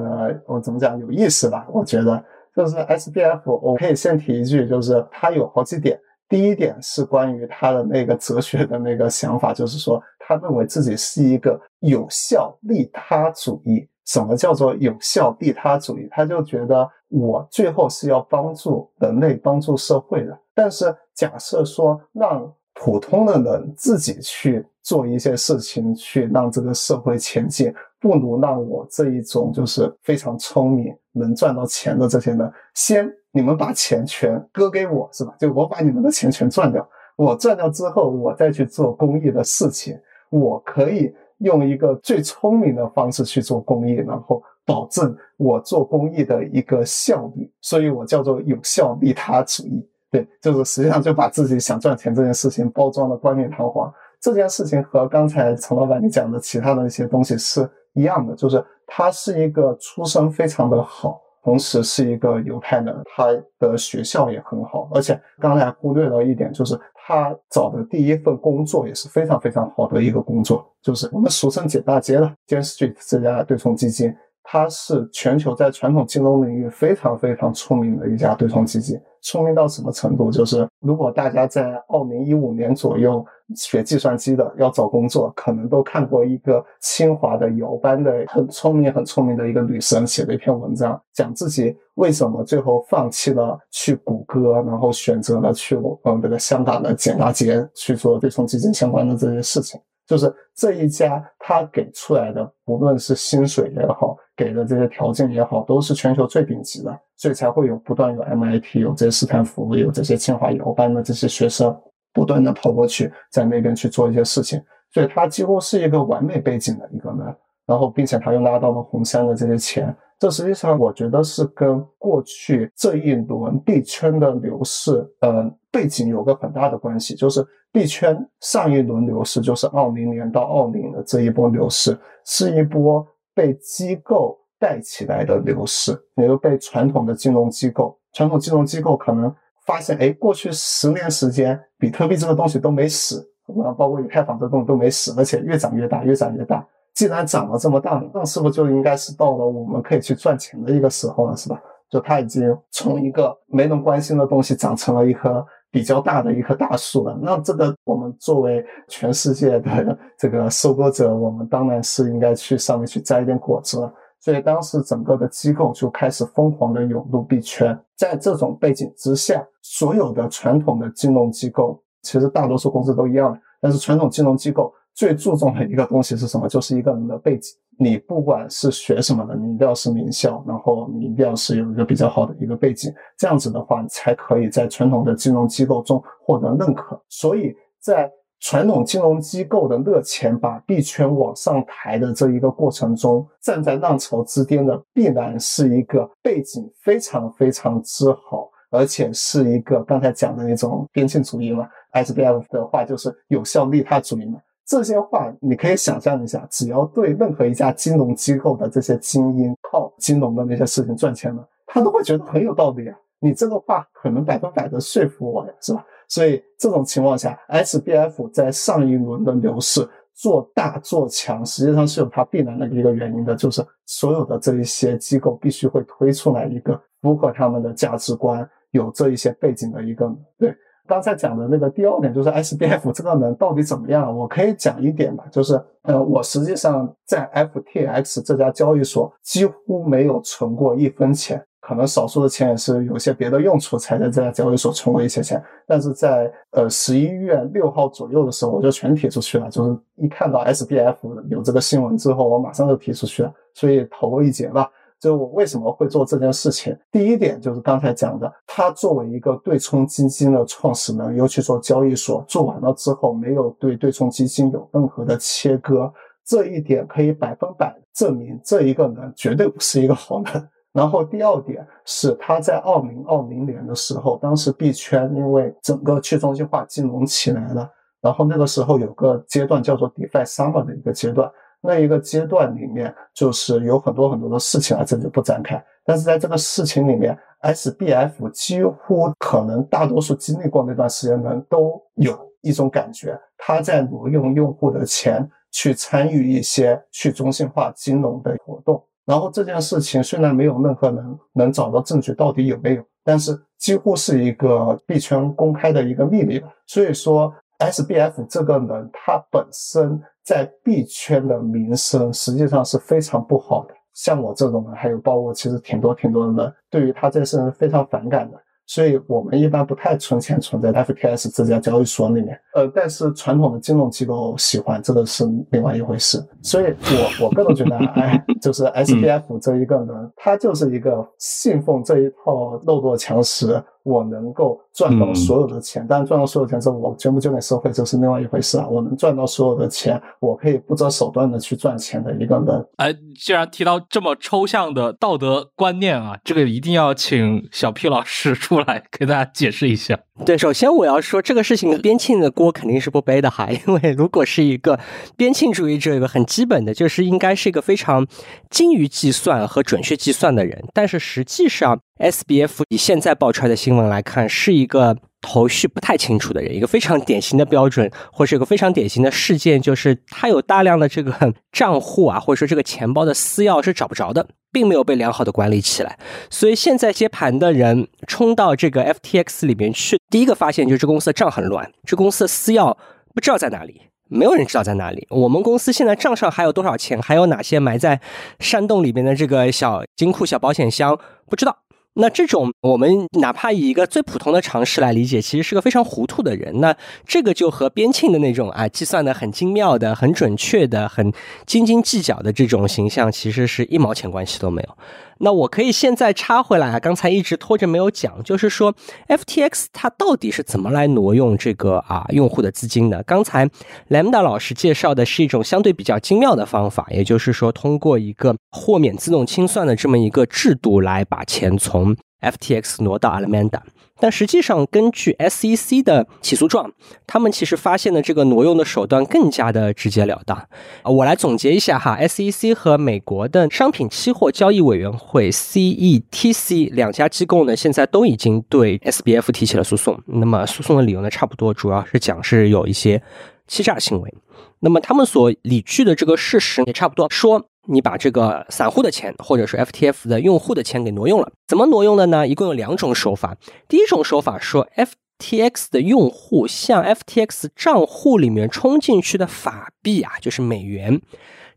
[0.47, 1.65] 我怎么讲有意思吧？
[1.73, 2.23] 我觉得
[2.55, 5.99] 就是 S B F，我可以先提一句，就是他有好几点。
[6.27, 13.87] 第一点是关于他的那个哲学的那个想法，就是说他认为自己是一个有效利他主义。
[14.05, 16.07] 什么叫做有效利他主义？
[16.11, 20.39] 他就觉得我最后是要帮助人类、帮助社会的。
[20.53, 33.11] 但是假设说让普通的人自己去做一些事情，去让这个社会前进，不如让我这一种就是非常聪明、能赚到钱的这些人先。
[33.35, 35.35] 你们把钱全割给我是吧？
[35.37, 39.99] 就我把你们的钱全赚掉，我赚掉之后，我再去做公益的事情。
[40.29, 47.51] 我可以用一个最聪明的方式去做公益，然后保证我做公益的一个效率。
[47.59, 49.85] 所以我叫做有效利他主义。
[50.09, 53.93] 对，就是实际上就把自己想赚钱这件事情包装的冠冕堂皇。
[54.21, 61.19] 这件事情和刚才陈老板你讲的其他的一些东西是一样的，就是他是一个出身非常的好。
[61.45, 63.27] 同时是一个犹太人，他
[63.59, 74.11] 的学校也很好，而且刚才忽略了一点，就是他找的第一份工作也是非常非常好的一个工作，就是我们俗称“捡大街”的 j a n Street 这家对冲基金。
[74.47, 80.29] 它是全球在传统金融领域非常非常出名的一家对冲基金，出名到什么程度？
[80.29, 99.81] 就是如果大家在二零一五年左右学计算机的要找工作，可能都看过一个清华的姚班的很聪明很聪明的一个女生写的一篇文章，讲自己为什么最后放弃了去谷歌，然后选择了去嗯这个香港的简大街去做对冲基金相关的这些事情。
[100.07, 111.75] 就是这一家，他给出来的，无论是薪水也好，给的这些条件也好，都是全球最顶级的，所以才会有不断有 MIT、有这些斯坦福、有这些清华、姚班的这些学生
[112.13, 119.95] 不断的跑过去，在那边去做一些事情，所以他几乎是一个完美背景的一个人，然后并且他又拉到了红杉的这些钱。
[120.17, 127.13] 这实际上，我觉得是跟过去这一轮币圈的流逝，嗯，背景有个很大的关系。
[127.13, 139.29] 就是币圈上一轮牛市，就是二零年到二零的这一波牛市，是一波被机构带起来的牛市，也就被传统的金融机构，传统金融机构可能
[139.65, 143.19] 发现，哎，过去十年时间，比特币这个东西都没死，
[143.65, 146.65] 啊，包括以太坊这东西都没死，而且越涨越大，越涨越大。
[146.93, 151.61] 既然涨了这么大，那是不是就应该是到了我们可以去赚钱的一个时候了，是吧？
[151.89, 157.19] 就它已经从一个没人关心的东西，长成了一棵比较大的一棵大树了。
[157.21, 163.93] 那这个我们作为全世界的 这个收割者，我们当然是应该去上面去摘一点果子了。
[164.21, 167.77] 所以当时整个的机构就开始疯狂的涌入币圈。
[167.97, 174.73] 在这种背景之下，所有的传统的金融机构，其实大多数公司都一样的，但是传统金融机构。
[174.95, 176.47] 最注重的一个东西是什么？
[176.47, 177.53] 就是一个人的背景。
[177.77, 182.89] 你不管是学什么的，你一定要是名校，然后你一定要是有一个比较好的一个背景。
[183.17, 186.97] 这样子的话，你才可以在传统的金融机构中获得认可。
[187.09, 201.67] 所以在传统金融机构的热钱把币圈往上抬的这一个过程中，站在浪潮之巅的必然是一个背景非常非常之好，而且是一个刚才讲的那种边沁主义嘛。
[201.91, 204.39] SBF 的话就是有效利他主义嘛。
[204.67, 212.97] 这些话你可以想象一下，只要对任何一家金融机构的这些精英靠金融的那些事情赚钱了，他都会觉得很有道理啊。
[213.19, 215.85] 你这个话可能百分百的说服我呀，是吧？
[216.07, 230.55] 所以这种情况下，SBF 在上一轮的牛市做大做强，实际上是有它必然的一个原因的，就是所有的这一些机构必须会推出来一个符合他们的价值观、有这一些背景的一个对。
[230.87, 234.15] 刚才讲的那个第二点就是 SBF 这个人到底怎么样？
[234.15, 250.95] 我可以讲一点吧，就是，呃，我实际上在 FTX 这家交易所几乎没有存过一分钱，可能少数的钱也是有些别的用处才在这家交易所存过一些钱，但是在呃十一月六号左右的时候，我就全提出去了，就是一看到 SBF
[251.29, 254.69] 有这个新闻之后，我马上就提出去了，所以头过一节吧。
[255.05, 256.75] 就我为什么会做这件事情？
[256.91, 265.93] 第一点就是刚才讲的，他作为一个对冲基金的创始人，尤其做交易所做完了之后，没有对对冲基金有任何的切割，
[266.25, 270.49] 这一点可以百分百证明这一个人绝对不是一个好人。
[270.73, 277.69] 然后第二点是他在二零二零年的时候，当时币圈因为整个去中心化金融起来了，
[278.01, 281.31] 然后那个时候有个阶段叫做 DeFi Summer 的一个阶段。
[281.65, 285.63] 那一个阶段里面，就是有很多很多的事情啊，这就不展开。
[285.83, 298.83] 但是在这个事情里面，SBF 几乎可能大多数经历过那段时间的人都有一种感觉，他在挪用用户的钱去参与一些去中心化金融的活动。
[299.05, 306.49] 然后这件事情虽然没有任何人能找到证据到底有没有，但是几乎是一个币圈公开的一个秘密了。
[306.65, 310.01] 所以说，SBF 这个人他本身。
[310.25, 318.37] 在币圈的名声实际上是非常不好的，像我这种人，还有包括其实挺多挺多的人，对于他这些人非常反感的。
[318.65, 326.17] 所以我们一般不太存钱存在 FTS 这家交易所里面，呃，但是传统的金融机构喜欢，这个是另外一回事。
[326.41, 326.73] 所以
[327.21, 338.67] 我我个人觉得，哎，就是 SBF 这一个人，他就是一个信奉这一套漏洞强食，我能够赚到所有的钱，但赚到所有钱之后，我捐不捐给社会，这是另外一回事啊。
[338.67, 342.65] 我能赚到所有的钱，我可以不择手段的去赚钱的一个人。
[342.77, 349.99] 哎，既然提到这么抽象的道德观念啊，这个一定要请小 P 老师出来给大家解释一下。
[350.25, 354.79] 对，首先我要说这个事情，边沁的锅肯定是不背的哈，因为如果是一个
[355.15, 358.07] 边沁主义者，一个很基本的就是应该是一个非常
[358.49, 361.79] 精于计算和准确计算的人，但是实际上。
[361.97, 366.53] SBF 以现在爆出来的新闻来看，是一个头绪不太清楚的人。
[366.55, 375.97] 一个非常典型的标准，或是一个非常典型的事件，就是他有大量的这个账户啊，或者说这个钱包的私钥是找不着的，并没有被良好的管理起来。
[376.29, 382.75] 所以现在接盘的人冲到这个 FTX 里面去，第一个发现就是这公司的账很乱，这公司的私钥
[383.13, 385.07] 不知道在哪里，没有人知道在哪里。
[385.09, 387.99] 我们公司现在账上还有多少钱，还有哪些埋在
[388.39, 391.57] 山洞里面的这个小金库、小保险箱，不知道。
[391.97, 396.59] 那这种我们哪怕以一个最普通的常识来理解，其实是个非常糊涂的人。
[396.59, 401.13] 那这个就和边沁的那种啊计算的很精妙的、很准确的、很
[401.45, 404.77] 斤斤计较的这种形象，其实是一毛钱关系都没有。
[405.19, 408.73] 那我可以现在插回来啊，刚才一直拖着没有讲，就是说
[409.07, 413.01] FTX 它到底是怎么来挪用这个啊用户的资金的？
[413.03, 413.49] 刚才
[413.89, 421.95] Lambda 老师介绍的是一种相对比较精妙的方法，也就是说通过一个豁免自动清算的这么一个制度来把钱从
[422.31, 423.61] FTX 挪到 Alameda。
[423.97, 426.69] 但实际上，根据 SEC 的起诉状，
[427.07, 430.49] 他们其实发现的这个挪用的手段更加的直截了当。
[430.83, 439.97] 我来总结一下哈，SEC 和美国的商品期货交易委员会 CETC 两家机构呢，现在都已经对 SBF 提起了诉讼。
[440.07, 443.01] 那么诉讼的理由呢，差不多主要是讲是有一些
[443.47, 444.13] 欺诈行为。
[444.59, 447.47] 那么他们所理据的这个事实也差不多说。
[447.67, 452.27] 你把这个散户的钱，或者是 FTF 的用户的钱给挪用了，怎么挪用的呢？
[452.27, 453.35] 一共有两种手法。
[453.67, 461.01] 第一种手法说，FTX 的用户向 FTX 账户里面充进去的法币啊，就是美元，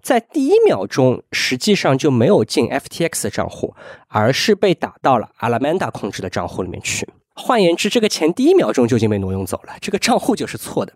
[0.01, 3.75] 在第一秒钟实际上就没有进 FTX 的账户，
[4.09, 7.09] 而是被打到了 Alameda 控制的账户里面去。
[7.35, 10.93] 换言之，这个钱第一秒钟就已经被挪用走了，这个账户就是错的。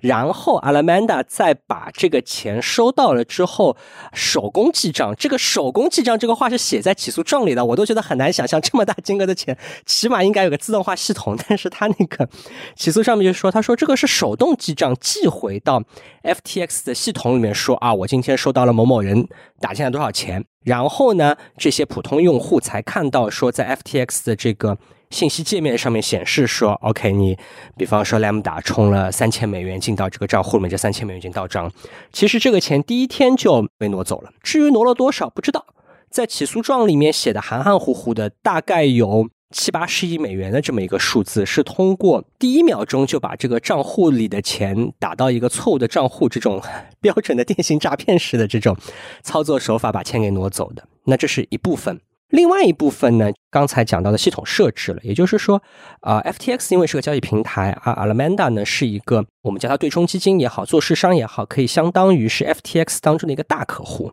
[0.00, 3.76] 然后阿拉曼达再把这个钱收到了之后，
[4.12, 5.14] 手工记账。
[5.16, 11.36] 这个手工记账这个话是写在起诉状里的，我都觉得很难想象这么大金额的钱，起码应该有个自动化系统。
[11.48, 12.28] 但是他那个
[12.76, 15.82] 起诉上面就说，他说这个是手动记账，寄回到
[16.22, 19.28] FTX 的系统里面说啊，我今天收到了某某人
[19.60, 20.44] 打进来多少钱。
[20.64, 24.78] 然后呢，这些普通用户才看到说，在 FTX 的这个
[25.12, 27.38] 信息界面上面显示说，OK，你
[27.76, 31.70] 比方说 Lambda 充了三千美元进到这个账户里面，这三千美元已经到账。
[32.12, 35.66] 其实这个钱第一天就被挪走了，至于挪了多少不知道，
[36.10, 39.28] 在起诉状里面写的含含糊糊的，大概有。
[39.54, 46.58] 七八十亿美元的这么一个数字，是通过第一秒钟就把这个账户里的钱打到一个错误的账户，这种
[47.02, 48.74] 标准的电信诈骗式的这种
[49.22, 50.88] 操作手法把钱给挪走的。
[51.04, 52.00] 那这是一部分，
[52.32, 55.62] 另外一部分呢，刚才讲到的系统设置了，也就是说，
[56.00, 64.12] 啊，FTX 因为是个交易平台，啊 Alameda 呢是一个我们叫它对冲基金也好，做市商也好，可以相当于是 FTX 当中的一个大客户。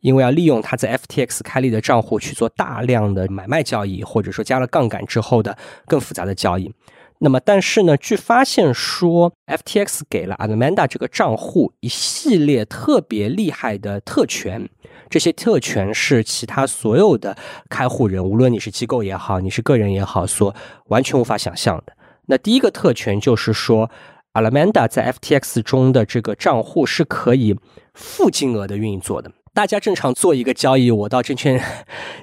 [0.00, 6.72] 因为要利用它在 FTX 开立的账户去做大量的买卖交易，或者说加了杠杆之后的更复杂的交易。
[7.18, 14.68] 那么，但是呢，据发现说，FTX 给了 Alameda 这个账户一系列特别厉害的特权，
[15.08, 17.34] 这些特权是其他所有的
[17.70, 20.54] 开户人，无论你是机构也好，你是个人也好，所
[20.88, 21.94] 完全无法想象的。
[22.26, 23.90] 那第一个特权就是说
[24.34, 27.56] ，Alameda 在 FTX 中的这个账户是可以
[27.94, 29.30] 负金额的运作的。
[29.56, 31.58] 大家正常做一个交易，我到证券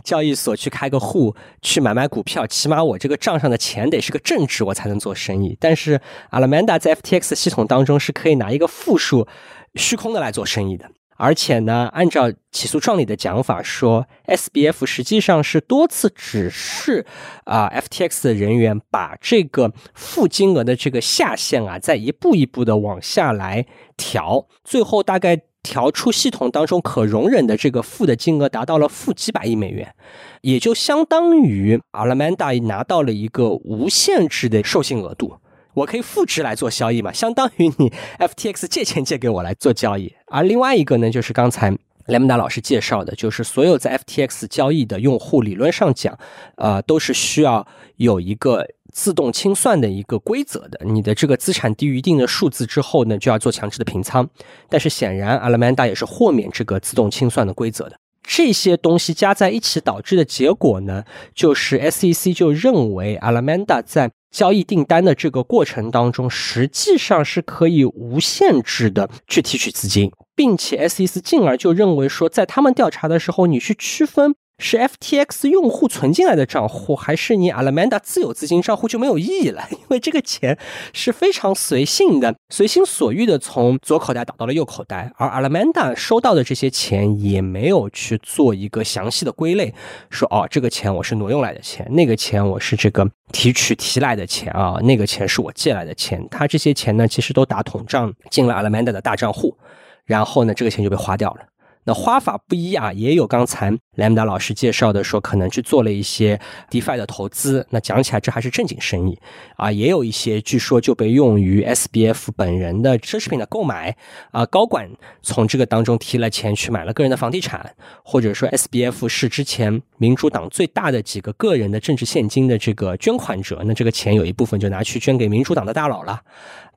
[0.04, 5.58] 交易所去开个户，去买买股票，起码我这个账上的钱得是个正值，我才能做生意。
[5.60, 9.28] 但是 Alameda 在 FTX 系统当中是可以拿一个负数、
[9.74, 10.92] 虚空的来做生意的。
[11.18, 17.04] 而且呢，按照起诉状里的讲法说，SBF 实际上是多次指示
[17.46, 23.66] 啊 FTX 的人员把这个负金额的这个下限啊，再一步一步的往下来
[23.98, 25.42] 调，最后大概。
[25.64, 29.96] 调出系统当中可容忍的这个负的金额达到了负几百亿美元，
[30.42, 35.38] 也就相当于 Alameda 拿到了一个无限制的授信额度，
[35.74, 40.14] 我可以复制来做交易嘛，相当于你 FTX 借钱借给我来做交易。
[40.28, 41.72] 而另外一个呢，就是刚才
[42.08, 46.20] 雷蒙达老师介绍的，就是所有在 FTX 交易的用户，理论上讲，
[46.58, 48.68] 呃，都是需要有一个。
[48.94, 54.30] 自动清算的一个规则的，你的这个资产低于一定的数字之后呢，就要做强制的平仓。
[54.70, 57.98] 但是显然，Alameda 也是豁免这个自动清算的规则的。
[58.26, 61.04] 这些东西加在一起导致的结果呢，
[61.36, 74.34] 就是 SEC 就认为 Alameda 在交易订单的这个过程当中，实际上是可以无限制的去提取资金，并且 SEC 进而就认为说，在他们调查的时候，你去区分。
[74.64, 79.68] 是 FTX 用户存进来的账户，还是你 Alameda 自有资金账户就没有意义了？
[79.70, 80.58] 因为这个钱
[80.94, 89.74] 是非常随性的、随心所欲的从左口袋倒到了右口袋，而 Alameda 收到的这些钱也没有去做一个详细的归类，
[90.10, 96.26] 说哦，这个钱我是挪用来的钱，那个钱我是这个提取提来的钱啊，那个钱是我借来的钱。
[96.32, 99.58] 他这些钱呢，其实都打统账进了 Alameda 的大账户，
[100.06, 101.40] 然后呢，这个钱就被花掉了。
[101.86, 107.66] 那花法不一啊，也有刚才莱姆达老师介绍的，说可能去做了一些 DeFi 的投资。
[107.70, 109.20] 那讲起来，这还是正经生意
[109.58, 109.72] 啊。
[109.72, 113.96] 也有一些据说就被用于 SBF 本人的奢侈品的购买
[114.32, 114.46] 啊。
[114.46, 114.90] 高管
[115.22, 126.22] 从这个当中提了钱去买了个人的房地产，或者说 SBF 是之前民主党最大的几个个人的政治现金的这个捐款者，那这个钱有一部分就拿去捐给民主党的大佬了。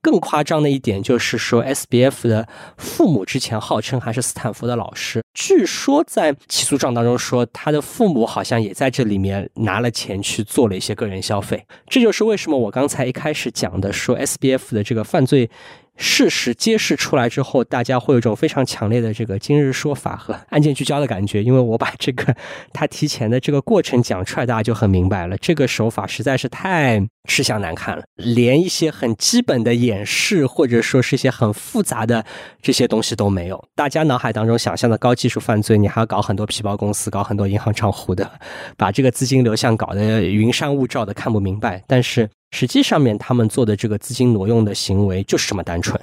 [0.06, 2.46] 更夸张的一点就是说，SBF 的
[2.76, 11.66] 父母之前号称还是斯坦福的老师，据说在起诉状当中说，他的父母好像也在这里面拿了钱去做了一些个人消费。
[11.88, 15.50] 这就是为什么我刚才一开始讲的说，SBF 的这个犯罪。
[15.96, 22.34] 事实揭示出来之后，大家会有一种非常强烈的这个今日说法和案件聚焦的感觉，因为我把这个
[22.72, 25.36] 他提前的这个过程讲出来，大家就很明白了。
[25.38, 32.24] 这个手法实在是太吃相难看了，连一些很基本的演示或者说是一些很复杂的
[32.60, 33.64] 这些东西都没有。
[33.74, 38.30] 大家脑海当中想象的高技术犯罪，你还要搞很多皮包公司，搞很多银行账户的，
[38.76, 41.82] 把这个资金流向搞得云山雾罩的，看不明白。
[41.86, 42.28] 但是。
[42.58, 46.00] 实际上面，他们做的这个资金挪用的行为就是这么单纯，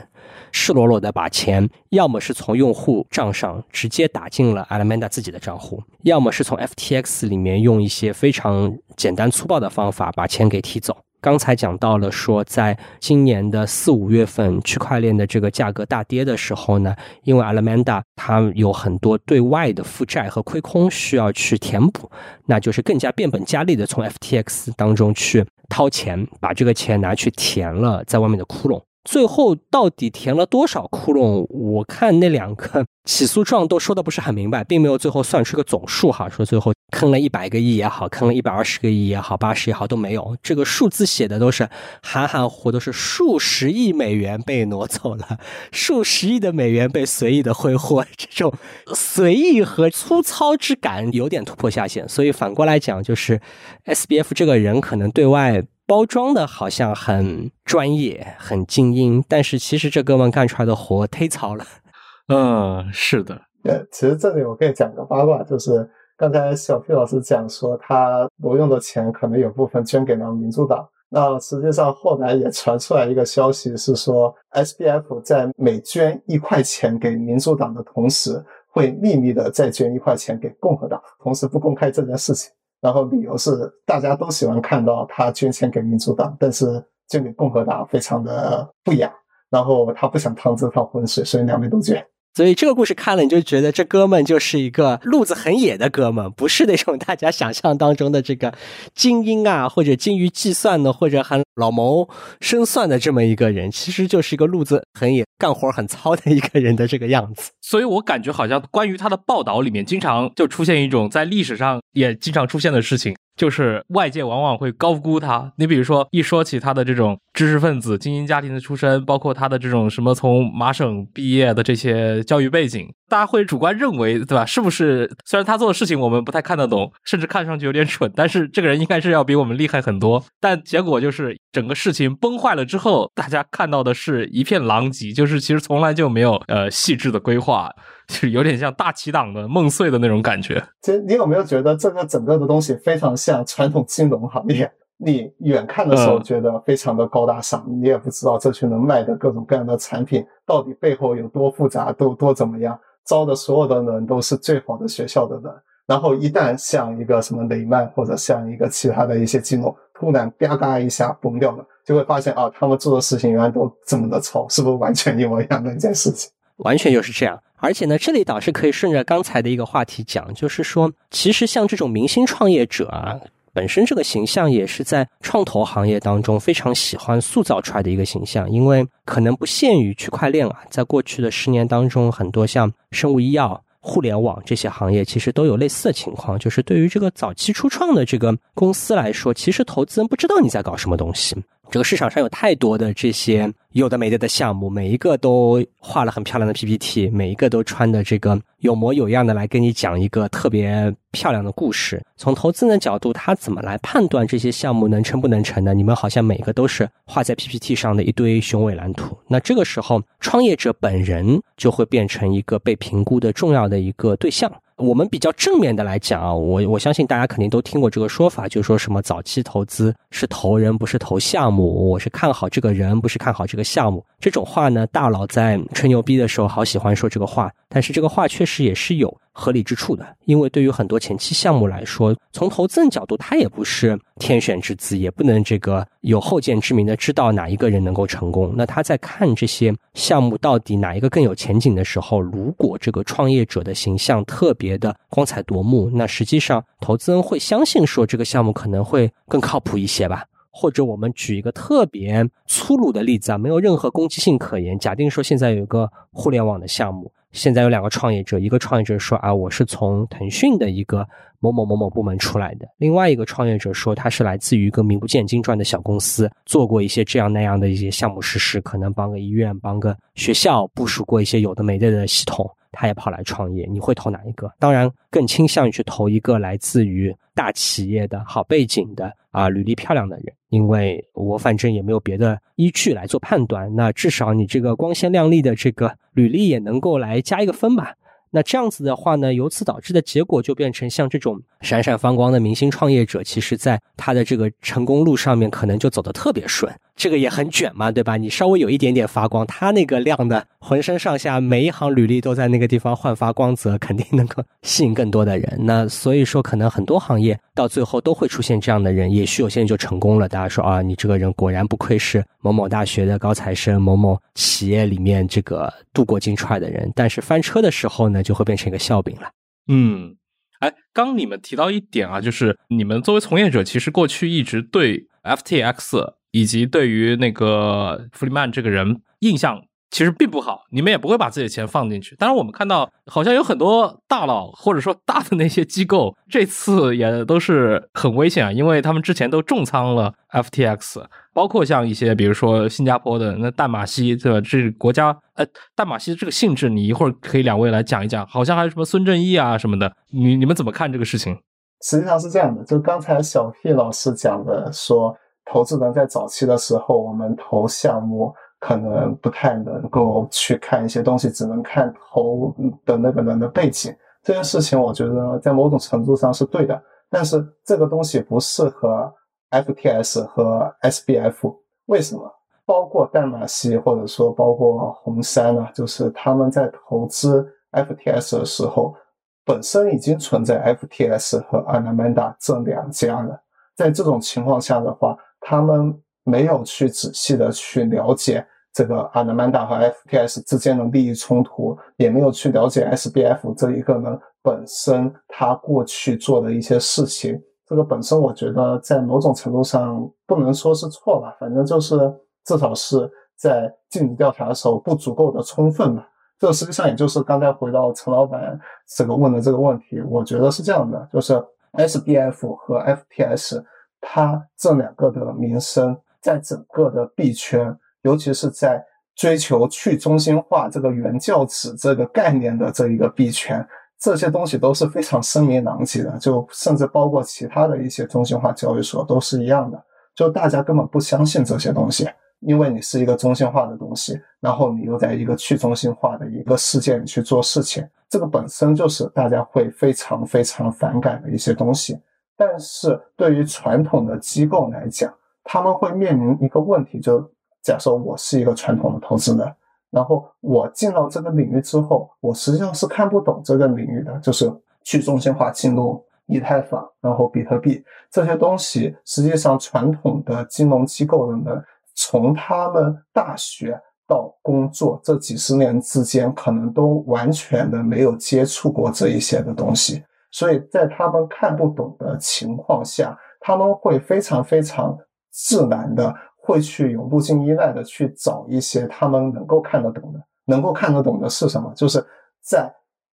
[0.51, 10.95] 赤裸裸的把钱，要么是从用户账上直接打进了 Alameda 自己的账户，要么是从 FTX 里面用一些非常简单粗暴的方法把钱给提走。
[11.23, 16.93] 刚才讲到了说，在今年的四五月份，区块链的这个价格大跌的时候呢，
[17.23, 22.11] 因为 Alameda 它有很多对外的负债和亏空需要去填补，
[22.47, 28.81] 那就是更加变本加厉的从 FTX 当中去掏钱，把这个钱拿去填了在外面的窟窿。
[29.03, 31.45] 最后到底填了多少窟窿？
[31.49, 40.37] 我看那两个 起诉状都说的不是很明白，并没有最后算出个总数哈，说最后坑了一百个亿也好，坑了一百二十个亿也好，八十也好都没有。
[40.41, 41.69] 这个数字写的都是
[42.01, 45.37] 含含糊，都是数十亿美元被挪走了，
[45.73, 48.53] 数十亿的美元被随意的挥霍，这种
[48.93, 52.07] 随意和粗糙之感有点突破下限。
[52.07, 53.41] 所以反过来讲，就是
[53.83, 55.63] S B F 这个人可能对外。
[55.85, 61.65] 包装的好像很专业、很精英，但是其实这哥们干出来的活忒糙了。
[62.29, 63.33] 嗯，是的。
[63.63, 70.87] 呃，其实这里我可以讲个八卦，就是刚才小 P 老师讲说他挪用的钱可能有部分捐给了民主党。
[71.09, 78.39] 那实际上后来也传出来一个消息，是说 SBF 在每捐一块钱给民主党的同时，
[78.71, 82.51] 会秘密的再捐一块钱给共和党，同时不公开这件事情。
[82.81, 83.51] 然后理由是
[83.83, 89.11] 大家都喜欢看到他捐钱给民主党，但是捐给共和党非常的不雅。
[89.49, 92.03] 然后他不想趟这趟浑水，所以两边都卷。
[92.35, 98.51] 所以这个故事看了，你就觉得这哥们就是一个路子很野的哥们，不是那种大家想象当中的这个
[98.95, 102.09] 精英啊，或者精于计算的，或者很老谋
[102.41, 107.51] 深算的这么一个人，其实就是一个路子很野、干活很糙的一个人的这个样子。
[107.61, 113.15] 所以我感觉好像关于他的报道里面，经常就出现一种在历史上也经常出现的事情。
[113.35, 115.51] 就是外界往往会高估他。
[115.57, 124.45] 你比如说，一说起他的这种知识分子、精英家庭的出身，包括他的这种什么从麻省毕业的这些教育背景，大家会主观认为，对吧？
[124.45, 125.09] 是不是？
[125.25, 130.23] 虽然他做的事情我们不太看得懂，甚至看上去有点蠢，但是这个人应该是要比我们厉害很多。
[130.39, 137.71] 但结果就是整个事情崩坏了之后，大家看到的是一片狼藉，就是其实从来就没有呃细致的规划。
[138.13, 140.63] 是有点像大旗党的梦碎的那种感觉。
[140.81, 144.71] 其实你有没有觉得这个整个的东西非常像传统金融行业？
[144.97, 152.79] 你远看的时候觉得非常的高大上，你也不知道这群人卖的各种各样的产品到底背后有多复杂，都多怎么样。
[153.05, 155.53] 招的所有的人都是最好的学校的人，
[155.85, 166.31] 然后一旦像一个什么雷曼或者像一个其他的一些金融突然吧嗒一下崩掉了，就会发现啊，他们做的事情原来都这么的糙，是不是完全一模一样的一件事情？
[166.57, 167.39] 完全就是这样。
[167.57, 173.17] 而且呢，这里倒是可以顺着刚才的一个话题讲，就是说，其实像这种明星创业者啊，
[173.53, 191.33] 本身这个形象也是在创投行业当中非常喜欢塑造出来的一个形象，因为可能不限于区块链啊，在过去的十年当中，很多像生物医药、互联网这些行业，其实都有类似的情况，就是对于这个早期初创的这个公司来说，其实投资人不知道你在搞什么东西。
[191.71, 201.99] 这个市场上有太多的这些有的没的的项目，每一个都画了很漂亮的 PPT，每一个都穿的这个有模有样的来跟你讲一个特别漂亮的故事。
[202.15, 205.73] 从投资人的角度，他怎么来判断这些项目能成不能成呢？
[205.73, 209.17] 你们好像每个都是画在 PPT 上的一堆雄伟蓝图。
[209.27, 214.51] 那这个时候，创业者本人就会变成一个被评估的重要的一个对象。
[214.83, 224.03] 我们比较正面的来讲啊，我我相信大家肯定都听过这个说法，就说什么早期投资是投人不是投项目，我是看好这个人不是看好这个项目。
[224.19, 229.15] 这种话呢，大佬在吹牛逼的时候好喜欢说这个话，但是这个话确实也是有。
[229.33, 238.53] 合理之处的，因为对于很多前期项目来说，从投资人角度，他也不是天选之子，也不能这个有后见之明的知道哪一个人能够成功。
[238.55, 250.23] 那他在看这些项目到底哪一个更有前景的时候，如果这个创业者的形象特别的光彩夺目，那实际上投资人会相信说这个项目可能会更靠谱一些吧。
[250.55, 254.77] 或者我们举一个特别粗鲁的例子啊，没有任何攻击性可言。
[254.77, 257.11] 假定说现在有一个互联网的项目。
[257.33, 261.05] 现在有两个创业者，一个创业者说啊，我是从腾讯的一个
[261.39, 272.49] 某某某某部门出来的；另外一个创业者说，他是来自于一个名不见经传的小公司，做过一些这样那样的一些项目实施，可能帮个医院、帮个学校部署过一些有的没的的系统。
[272.75, 274.51] 他也跑来创业，你会投哪一个？
[274.57, 283.71] 当然，更倾向于去投一个来自于大企业的好背景的啊，履历漂亮的人，因为我反正也没有别的依据来做判断。
[283.75, 287.95] 那至少你这个光鲜亮丽的这个履历也能够来加一个分吧。
[288.35, 296.73] 那这样子的话呢，由此导致的结果就变成像这种闪闪发光的明星创业者，其实在他的这个成功路上面可能就走得特别顺。
[296.95, 298.17] 这个也很卷嘛，对吧？
[298.17, 305.59] 你稍微有一点点发光，他那个亮的浑身上下每一行履历都在那个地方焕发光泽，肯定能够吸引更多的人。
[305.61, 310.29] 那所以说，可能很多行业到最后都会出现这样的人，也许有些人就成功了。
[310.29, 316.91] 大家说啊，你这个人果然不愧是某某大学的高材生，某某企业里面这个镀过金串的人。
[316.95, 319.31] 但是翻车的时候呢，就会变成一个笑柄了。
[319.67, 320.15] 嗯，
[320.59, 326.13] 哎，刚你们提到一点啊，就是你们作为从业者，其实过去一直对 FTX。
[326.33, 329.61] 以及对于那个弗里曼这个人印象
[329.91, 332.15] 其实并不好，你们也不会把自己的钱放进去。
[332.15, 344.41] 当然，我们看到好像有很多大佬或者说大的那些机构，这次也都是很危险啊，因为他们之前都重仓了 FTX，包括像一些比如说新加坡的那淡马锡，对吧？
[344.41, 348.25] 这国家呃，淡马锡这个性质，你一会儿可以两位来讲一讲。
[348.25, 351.37] 好像还有什么孙正义啊什么的，你你们怎么看这个事情？
[351.85, 355.15] 实际上是这样的，就刚才小 P 老师讲的，说
[355.45, 358.33] 投资人在早期的时候，我们投项目。
[358.65, 363.93] 可能不太能够去看一些东西，只能看投的那个人的背景。
[364.23, 366.81] 这件事情，我觉得在某种程度上是对的。
[367.09, 369.13] 但是这个东西不适合
[369.51, 371.53] FTS 和 SBF，
[371.87, 372.21] 为什么？
[372.65, 375.67] 包括淡马锡，或者说包括红杉呢？
[375.75, 378.95] 就是他们在投资 FTS 的时候，
[379.43, 383.37] 本身已经存在 FTS 和 Anamanda 这两家了。
[383.75, 388.45] 在这种情况下的话，他们没有去仔细的去了解。
[388.73, 397.39] 这个阿德曼达和 FTS 之间的利益冲突，也没有去了解 SBF 这一个呢本身他过去做的一些事情。
[397.67, 402.11] 这个本身我觉得在某种程度上不能说是错吧，反正就是
[402.45, 406.07] 至少是在尽职调查的时候不足够的充分吧。
[406.39, 411.33] 这实际上也就是刚才回到陈老板这个问的这个问题，我觉得是这样的，就是
[411.73, 413.63] SBF 和 FTS
[414.03, 417.75] 它这两个的名声在整个的币圈。
[418.03, 418.83] 尤其是在
[419.15, 423.65] 追求去中心化这个原教旨这个概念的这一个币圈，
[423.97, 429.81] 这些东西都是非常声名狼藉的，就甚至包括其他的一些中心化交易所都是一样的，
[430.13, 432.09] 就大家根本不相信这些东西，
[432.41, 441.97] 因为你是一个中心化的东西，然后你又在一个去中心化的一个世界里去做事情，这个本身就是大家会非常非常反感的一些东西。
[442.37, 445.13] 但是对于传统的机构来讲，
[445.43, 447.29] 他们会面临一个问题，就。
[447.65, 449.55] 假设我是一个传统的投资人，
[449.89, 454.53] 然后我进到这个领域之后，我实际上是看不懂这个领域的，就是
[454.83, 457.81] 去中心化进入、以太坊，然后比特币
[458.11, 458.93] 这些东西。
[459.05, 461.63] 实际上，传统的金融机构的人，
[461.95, 470.03] 从他们大学到工作这几十年之间，可能都完全的没有接触过这一些的东西，
[470.33, 474.97] 所以在他们看不懂的情况下，他们会非常非常
[475.31, 476.13] 自然的。
[476.45, 481.71] 会去有路径依赖的去找一些他们能够看得懂的，能够看得懂的是什么？
[481.73, 482.05] 就是
[482.41, 482.69] 在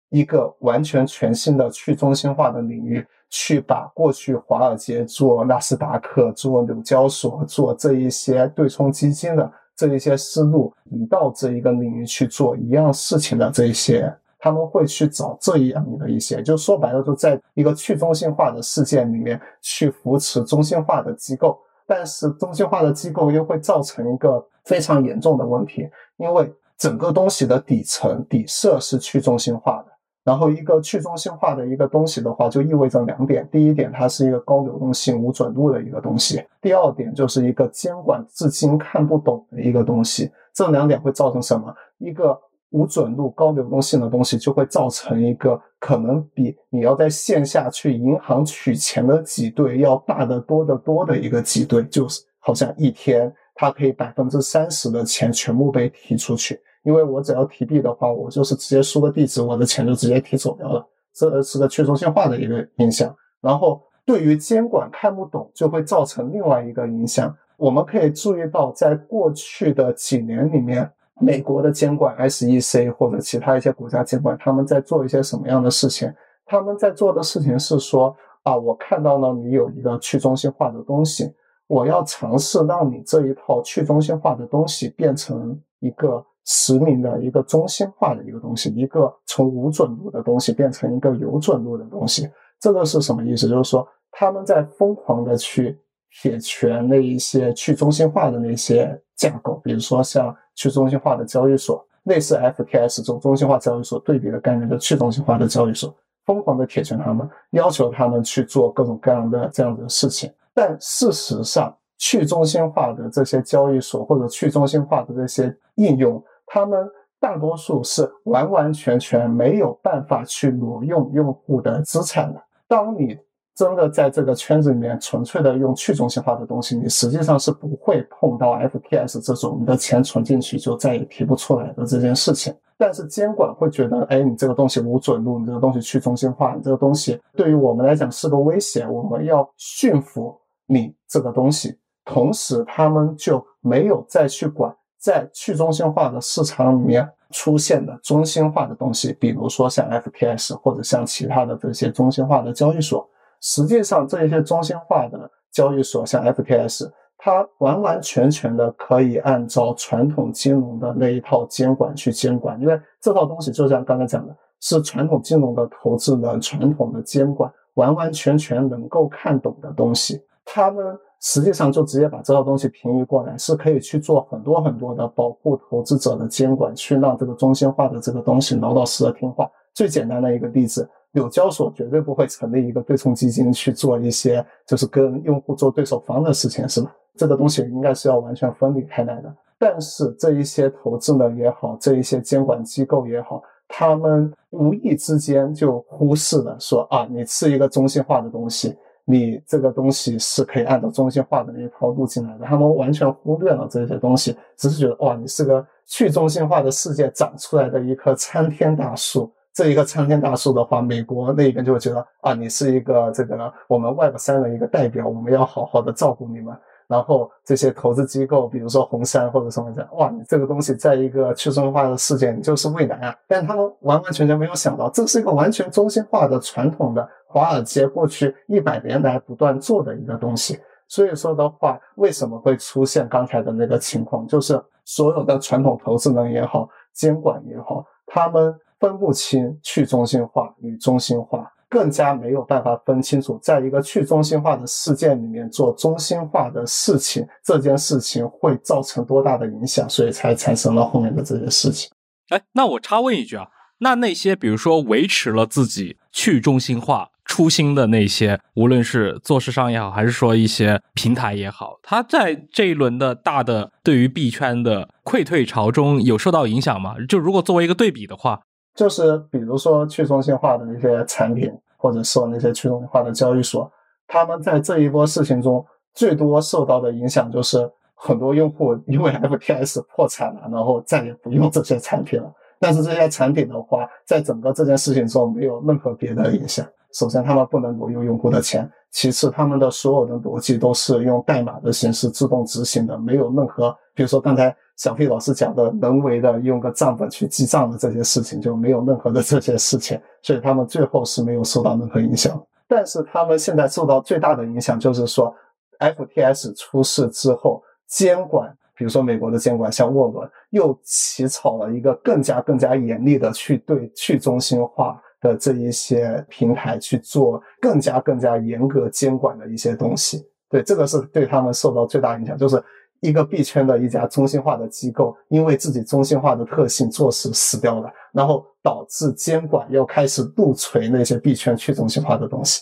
[0.08, 14.10] 一个完全全新的去中心化的领域，去把过去华尔街做纳斯达克、做纽交所、做这一些对冲基金的这一些思路，移到这一个领域去做一样事情的这一些，
[14.40, 21.60] 他们会去找这样的一些，就说白了，就在一个去中心化的世界里面去扶持中心化的机构。
[21.88, 29.92] 但是中心化的机构又会造成一个非常严重的问题，因为整个东西的底层底色是去中心化的。
[30.24, 40.30] 然后一个去中心化的一个东西的话，就意味着两点：第一点，它是一个高流动性、无准入的一个东西；第二点，就是一个监管至今看不懂的一个东西。
[40.54, 41.74] 这两点会造成什么？
[41.98, 42.38] 一个。
[42.72, 63.16] 无准入、高流动性的东西，就会造成一个可能比你要在线下去银行取钱的挤兑要大得多得多的一个挤兑，就是好像一天它可以百分之三十的钱全部被提出去，因为我只要提币的话，我就是直接输个地址，我的钱就直接提走掉了，这是个去中心化的一个影响。
[63.40, 67.34] 然后对于监管看不懂，就会造成另外一个影响。
[67.56, 70.92] 我们可以注意到，在过去的几年里面。
[71.20, 76.14] 美国的监管 SEC 或者其他一些国家监管，他们在做一些什么样的事情？
[76.46, 81.34] 他们在做的事情是说啊，我看到了你有一个去中心化的东西，
[81.68, 92.30] 我要尝试让你这一套去中心化的东西变成一个实名的一个中心化的一个东西，一个从无准入的东西变成一个有准入的东西。
[92.60, 93.50] 这个是什么意思？
[93.50, 95.78] 就是说他们在疯狂的去
[96.22, 100.34] 铁拳那一些去中心化的那些架构，比如说像。
[100.60, 105.96] 去中心化的交易所，类似 FTS 这种中心化交易所对比的概念的去中心化的交易所，
[106.26, 110.34] 疯狂的铁拳他们，要求他们去做各种各样的这样的事情。
[110.56, 116.90] 但事实上，去中心化的这些交易所或者去中心化的这些应用，他们
[117.20, 122.44] 大多数是完完全全没有办法去挪用用户的资产的。
[122.68, 123.16] 当你
[123.58, 132.56] 真的在这个圈子里面纯粹的用去中心化的东西，你实际上是不会碰到 FTS 这种你的钱存进去就再也提不出来的这件事情。
[132.78, 141.80] 但是监管会觉得，哎，你这个东西无准入，你这个东西去中心化，你这个东西对于我们来讲是个威胁，我们要驯服你这个东西。
[142.06, 153.10] 同时他们就没有再去管在去中心化的市场里面出现的中心化的东西，比如说像 F P S 或者像其他的这些中心化的交易所。
[153.42, 170.22] 实际上，这一些中心化的交易所，像 FTS，它完完全全的可以按照传统金融的那一套监管去监管，因为这套东西就像刚才讲的，是传统金融的投资人传统的监管完完全全能够看懂的东西。
[170.46, 179.50] 他们实际上就直接把这套东西平移过来，是可以去做很多很多的保护投资者的监管，去让这个中心化的这个东西老老实实听话。
[179.74, 180.90] 最简单的一个例子。
[181.18, 186.96] 纽交所绝对不会成立一个对冲基金去做一些就是跟用户做对手方的事情，是吧？
[187.16, 189.36] 这个东西应该是要完全分离开来的。
[189.58, 202.46] 但是这一些投资人也好，这一些监管机构也好，他们无意之间就忽视了说啊，你是一个中心化的东西，你这个东西是可以按照中心化的那一套路进来的。
[202.46, 209.32] 他们完全忽略了这些东西，只是觉得哇，你是个去中心化的世界长出来的一棵参天大树。
[209.58, 216.56] 这一个参天大树的话，美国那边就会觉得啊，你是一个这个我们 Web 三的一个代表，我们要好好的照顾你们。
[216.86, 223.16] 然后这些投资机构，比如说红杉或者什么的，哇，你这个东西在一个去中心化的世界，你就是未来啊。
[223.28, 230.60] 但他们完完全全没有想到，这是一个完全中心化的传统的华尔街过去一百年来不断做的一个东西。
[230.88, 234.28] 所以说的话，为什么会出现刚才的那个情况？
[234.28, 238.56] 就是所有的传统投资人也好，监管也好，他们。
[238.80, 251.90] 分不清去中心化与中心化，更加没有办法分清楚，在一个去中心化的事件里面做中心化的事情，这件事情会造成多大的影响，所以才产生了后面的这些事情。
[252.30, 253.48] 哎，那我插问一句啊，
[253.80, 266.96] 那那些比如说维持了自己去中心化初心的那些，无论是做市商也好，还是说一些平台也好，它在这一轮的大的对于币圈的溃退潮中有受到影响吗？
[267.10, 268.42] 就如果作为一个对比的话。
[268.78, 273.70] 就是比如说去中心化的那些产品，或者说那些去中心化的交易所，
[274.08, 275.66] 他们在这一波事情中
[275.96, 282.32] 最多受到的影响就是很多用户因为 FTS 破产了，然后再也不用这些产品了。
[282.60, 286.64] 但是这些产品的话，在整个这件事情中没有任何别的影响。
[286.94, 294.56] 首先，他们不能挪用用户的钱；其次，他们的所有的逻辑都是用代码的形式自动执行的，没有任何，比如说刚才。
[294.78, 302.40] 小 P 老师讲的人为的用个账本去记账的这些事情就没有任何的这些事情，所以他们最后是没有受到任何影响。
[302.68, 305.36] 但是他们现在受到最大的影响就是说
[305.80, 320.24] ，FTS 出事之后，监管，比如说美国的监管，像沃伦又起草了一个更加更加严厉的去对去中心化的这一些平台去做更加更加严格监管的一些东西。
[320.52, 322.64] 对，这个是对他们受到最大影响，就是。
[323.02, 332.62] 一个币圈的一家中心化的机构，因为自己中心化的特性做事死掉了，然后导致监管又开始不锤那些币圈去中心化的东西。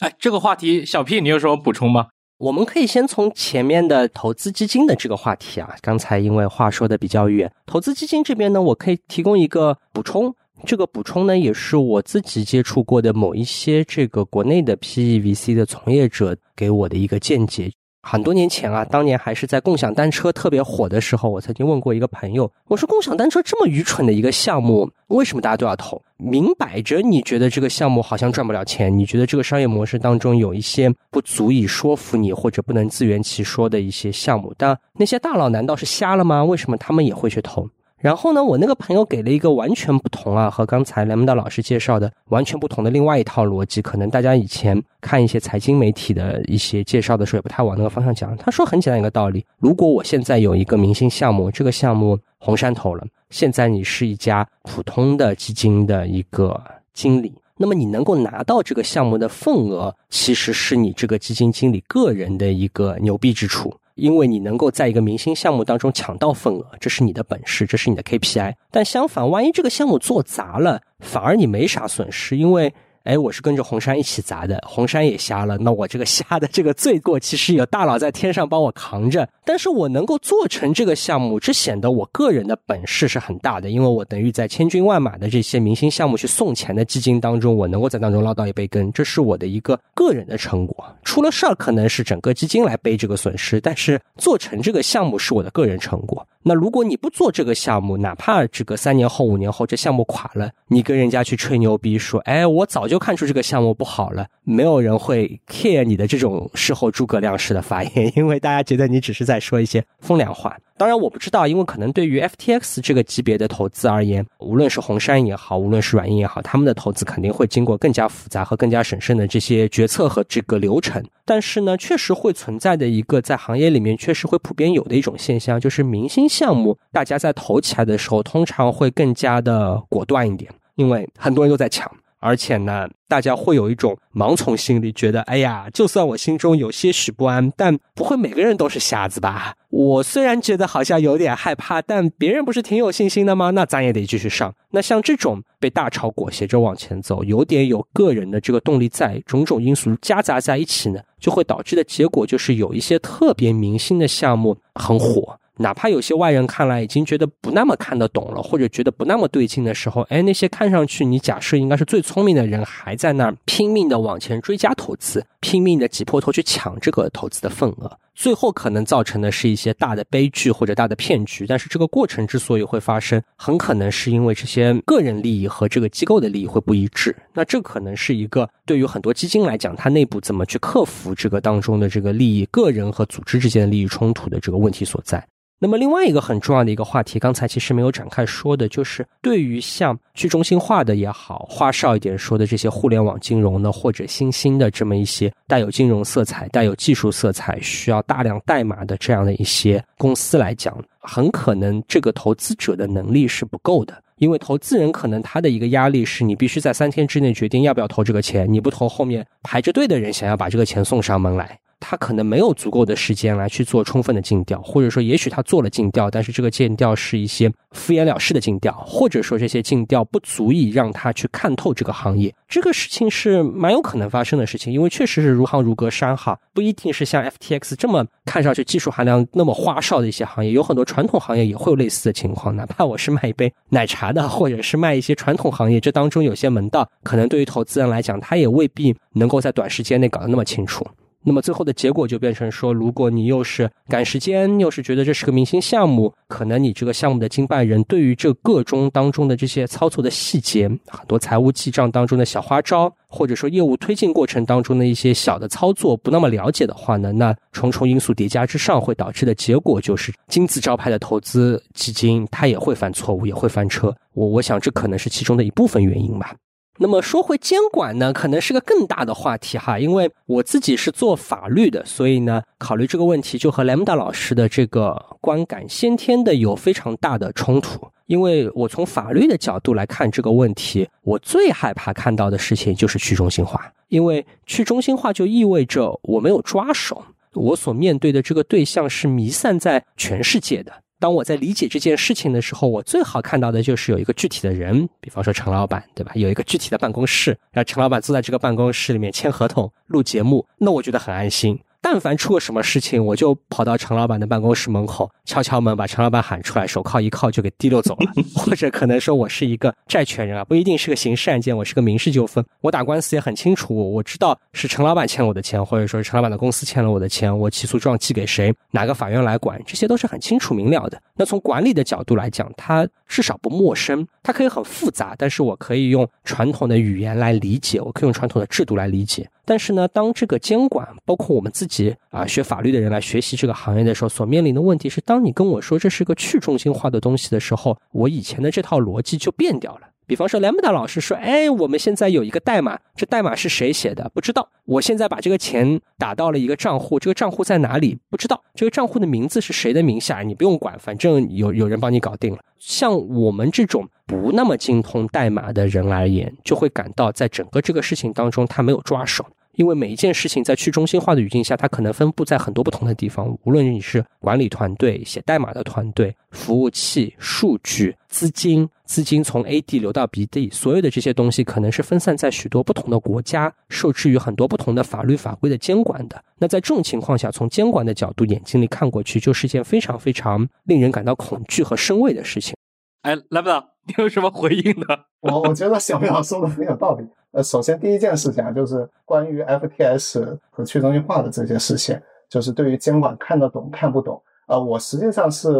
[0.00, 2.06] 哎，这个话题，小 P 你有什么补充吗？
[2.38, 10.34] 我们可以先从前面的投资基金的这个话题啊，刚才因为话说的比较远，投资基金这边呢，我可以提供一个补充。
[10.66, 17.70] 这个补充呢，也是我自己接触过的某一些这个国内的 PEVC 的从业者给我的一个见解。
[18.06, 26.00] 很多年前啊，当年还是在共享单车特别火的时候，我曾经问过一个朋友，我说共享单车这么愚蠢的一个项目，为什么大家都要投？
[26.18, 36.44] 明摆着你觉得这个项目好像赚不了钱，你觉得这个商业模式当中有一些不足以说服你或者不能自圆其说的一些项目，但那些大佬难道是瞎了吗？
[36.44, 37.66] 为什么他们也会去投？
[38.04, 43.80] 然后呢，我那个朋友给了一个完全不同啊，和刚才雷蒙达老师介绍的完全不同的另外一套逻辑。
[43.80, 48.36] 可能大家以前看一些财经媒体的一些介绍的时候，也不太往那个方向讲。
[48.36, 63.74] 他说很简单一个道理：如果我现在有一个明星项目，这个项目红杉投了，现在你是一家普通的基金的一个经理，那么你能够拿到这个项目的份额，其实是你这个基金经理个人的一个牛逼之处。
[63.94, 68.54] 因为你能够在一个明星项目当中抢到份额，这是你的本事，这是你的 KPI。
[68.70, 72.74] 但相反，万一这个项目做砸了，反而你没啥损失，因为。
[73.04, 79.28] 哎，我是跟着红杉一起砸的，红杉也瞎了，那我这个瞎的这个罪过，其实有大佬在天上帮我扛着。
[79.44, 90.82] 但是我能够做成这个项目，这显得我个人的本事是很大的，因为我等于在千军万马的这些明星项目去送钱的基金当中，我能够在当中捞到一杯羹，这是我的一个个人的成果。
[91.04, 96.26] 出了事儿可能是整个基金来背这个损失，但是做成这个项目是我的个人成果。
[96.46, 110.56] 那如果你不做这个项目，哪怕这个三年后、五年后这项目垮了，你跟人家去吹牛逼说，哎，我早就看出这个项目不好了，没有人会 care 你的这种事后诸葛亮式的发言， 因为大家觉得你只是在说一些风凉话。
[110.76, 121.00] 当然，我不知道，因为可能对于 FTX 这个级别的投资而言，无论是红杉也好，无论是软银也好，他们的投资肯定会经过更加复杂和更加审慎的这些决策和这个流程。
[121.24, 131.88] 但是呢，确实会存在的一个在行业里面确实会普遍有的一种现象，就是明星项目，大家在投起来的时候，通常会更加的果断一点，因为很多人都在抢。
[132.24, 139.54] 而且呢，大家会有一种盲从心理，觉得哎呀，就算我心中有些许不安，但不会每个人都是瞎子吧？
[139.68, 143.50] 我虽然觉得好像有点害怕，但别人不是挺有信心的吗？
[143.50, 144.54] 那咱也得继续上。
[144.70, 155.38] 那像这种被大潮裹挟着往前走，有点有个人的这个动力在，种种因素夹杂在一起呢，就会导致的结果就是有一些特别明星的项目很火。
[155.58, 171.46] 哪怕有些外人看来已经觉得不那么看得懂了，或者觉得不那么对劲的时候，哎，那些看上去你假设应该是最聪明的人，还在那儿拼命的往前追加投资，拼命的挤破头去抢这个投资的份额，最后可能造成的是一些大的悲剧或者大的骗局。
[171.46, 177.14] 但是这个过程之所以会发生，很可能是因为这些个人利益和这个机构的利益会不一致。
[177.32, 185.24] 那这可能是一个对于很多基金来讲，它内部怎么去克服这个当中的这个利益，个人和组织之间的利益冲突的这个问题所在。
[185.64, 211.58] 那么另外一个很重要的一个话题，刚才其实没有展开说的，就是对于像去中心化的也好，花哨一点说的这些互联网金融呢，或者新兴的这么一些带有金融色彩、带有技术色彩、需要大量代码的这样的一些公司来讲，很可能这个投资者的能力是不够的，因为投资人可能他的一个压力是你必须在三天之内决定要不要投这个钱，你不投，后面排着队的人想要把这个钱送上门来。
[211.86, 222.34] 他可能没有足够的时间来去做充分的尽调，或者说，也许他做了尽调，但是这个尽调是一些敷衍了事的尽调，或者说这些尽调不足以让他去看透这个行业。
[222.48, 232.56] 这个事情是蛮有可能发生的事情，因为确实是如行如隔山哈，不一定是像 FTX 这么看上去技术含量那么花哨的一些行业，有很多传统行业也会有类似的情况。
[232.56, 240.86] 哪怕我是卖一杯奶茶的，或者是卖一些传统行业，这当中有些门道，可能对于投资人来讲，他也未必能够在短时间内搞得那么清楚。
[241.26, 263.94] 那么最后的结果就变成说，如果你又是赶时间，又是觉得这是个明星项目，可能你这个项目的经办人对于这个中当中的这些操作的细节，很多财务记账当中的小花招，或者说业务推进过程当中的一些小的操作不那么了解的话呢，那重重因素叠加之上，会导致的结果就是金字招牌的投资基金它也会犯错误，也会翻车。
[264.12, 266.34] 我我想这可能是其中的一部分原因吧。
[266.78, 277.86] 那么说回监管呢，可能是个更大的话题哈，因为我自己是做法律的，所以呢，考虑这个问题就和莱姆达老师的这个观感先天的有非常大的冲突。
[278.06, 287.02] 因为我从法律的角度来看这个问题，我最害怕看到的事情就是去中心化，因为去中心化就意味着我没有抓手，
[287.32, 290.72] 我所面对的这个对象是弥散在全世界的。
[291.04, 296.10] 当我在理解这件事情的时候，我最好看到的就是有一个具体的人，比方说陈老板，对吧？
[296.14, 301.60] 有一个具体的办公室，然后陈老板坐在这个办公室里面签合同、录节目，那我觉得很安心。
[301.84, 308.10] 但凡出了什么事情，我就跑到陈老板的办公室门口敲敲门，把陈老板喊出来，手铐一铐就给提溜走了。
[308.34, 320.98] 或者可能说我是一个债权人啊，不一定是个刑事案件，我是个民事纠纷，我打官司也很清楚，我知道是陈老板欠了我的钱，或者说是陈老板的公司欠了我的钱，我起诉状寄给谁，哪个法院来管，这些都是很清楚明了的。
[321.14, 329.28] 那从管理的角度来讲，它至少不陌生，它可以很复杂，但是我可以用传统的语言来理解，我可以用传统的制度来理解。
[329.44, 339.88] 但是呢，当这个监管包括我们自己啊学法律的人来学习这个行业的时候，所面临的问题是，当你跟我说这是个去中心化的东西的时候，我以前的这套逻辑就变掉了。
[340.06, 344.10] 比方说，莱姆达老师说：“哎，我们现在有一个代码，这代码是谁写的？
[344.12, 344.46] 不知道。
[344.66, 347.96] 我现在把这个钱打到了一个账户，这个账户在哪里？
[348.10, 348.38] 不知道。
[348.54, 350.20] 这个账户的名字是谁的名下？
[350.20, 352.38] 你不用管，反正有有人帮你搞定了。
[352.58, 359.24] 像我们这种不那么精通代码的人而言，就会感到在整个这个事情当中，他没有抓手。”
[359.56, 363.36] 因为每一件事情在去中心化的语境下，它可能分布在很多不同的地方。
[363.44, 376.22] 无论你是管理团队、写代码的团队、服务器、数据、资金，资金从 A 地流到 B 地，所有的这些东西可能是分散在许多不同的国家，受制于很多不同的法律法规的监管的。
[376.38, 382.54] 那在这种情况下，从监管的角度眼睛里看过去，就是一件非常非常令人感到恐惧和生畏的事情。
[383.02, 384.86] 哎，来不了，你有什么回应呢？
[385.20, 387.04] 我我觉得小苗说的很有道理。
[387.34, 394.22] 呃，首先第一件事情啊，就是关于 FTS 和去中心化的这些事情，就是对于监管看得懂看不懂。
[394.46, 395.50] 呃，我实际上是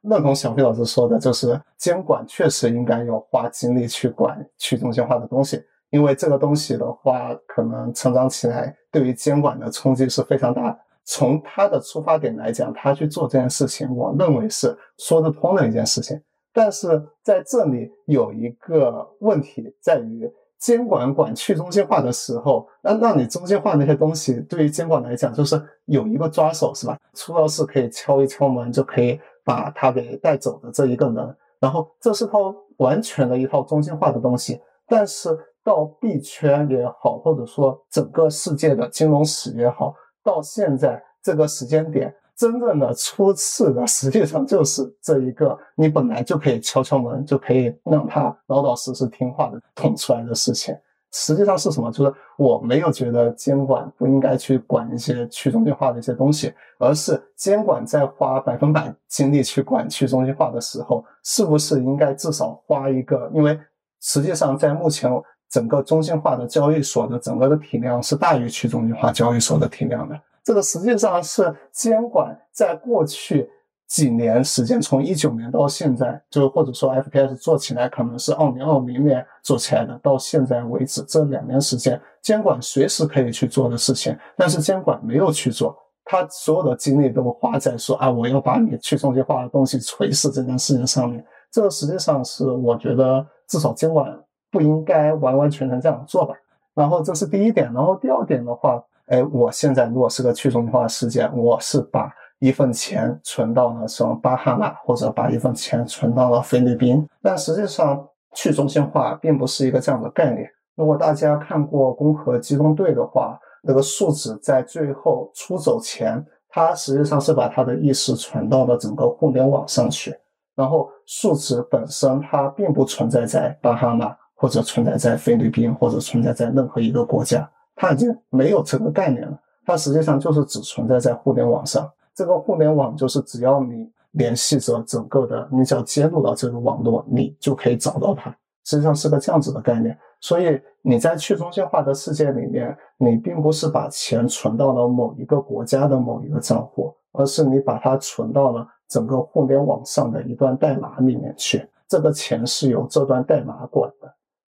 [0.00, 10.78] 认同小飞老师说的，就是监管确实应该要花精力去管去中心化的东西，因为这个东西的话，可能成长起来对于监管的冲击是非常大的。
[11.04, 16.18] 从他的出发点来讲，他去做这件事情，我认为是说得通的一件事情。
[16.54, 20.26] 但是在这里有一个问题在于。
[20.58, 26.98] 监管管去中心化的时候，那那你中心化那些东西，对于监管来讲，就是有一个抓手，是吧？
[27.14, 31.36] 出了事可以敲一敲门，就可以把它给带走的这一个人。
[31.60, 34.60] 然后这是套完全的一套中心化的东西。
[34.86, 39.94] 但是到币圈也好，或者说整个世界的金融史也好，
[40.24, 42.14] 到现在这个时间点。
[42.38, 50.72] 真正的出事的，实际上就是这一个，你本来就可以敲敲门，就可以让他老老实实听话的捅出来的事情。
[51.10, 51.90] 实际上是什么？
[51.90, 63.28] 就是我没有觉得监管不应该去管一些去中心化的一些东西，而是监管在花百分百精力去管去中心化的时候，是不是应该至少花一个？
[63.34, 63.58] 因为
[64.00, 65.10] 实际上在目前
[65.50, 70.14] 整个中心化的交易所的整个的体量是大于去中心化交易所的体量的。
[70.48, 73.46] 这个实际上是监管在过去
[73.86, 91.22] 几年时间，从一九年到现在，就或者说 FPS 做起来可能是二零二零年做起来的，到现在为止这两年时间，监管随时可以去做的事情，但是监管没有去做，他所有的精力都花在说啊，我要把你去中心化的东西锤死这件事情上面。
[91.52, 94.18] 这个实际上是我觉得至少监管
[94.50, 96.34] 不应该完完全全这样做吧。
[96.72, 98.82] 然后这是第一点，然后第二点的话。
[99.08, 107.06] 哎，我现在如果是个去中心化事件，我是把一份钱存到了什么巴哈马，或者把一份钱存到了菲律宾。
[107.22, 110.48] 但实际上，去中心化并不是一个这样的概念。
[110.76, 120.14] 如果大家看过《攻壳机动队》的话，那个树脂在最后出走前，它实际上是把它的意识传到了整个互联网上去。
[120.54, 127.48] 然后，树脂本身它并不存在在巴哈马，或者存在在菲律宾，或者存在在任何一个国家。
[127.80, 131.88] 它已经没有这个概念了，它实际上就是只存在在互联网上。
[132.12, 138.36] 这个互联网就是只要你联系着整个的，你只要接入到这个网络，你就可以找到它。
[138.64, 139.96] 实际上是个这样子的概念。
[140.20, 151.64] 所以你在去中心化的世界里面，你并不是把钱存到了某一个国家的某一个账户，而是你把它存到了整个互联网上的一段代码里面去。
[151.86, 153.88] 这个钱是由这段代码管。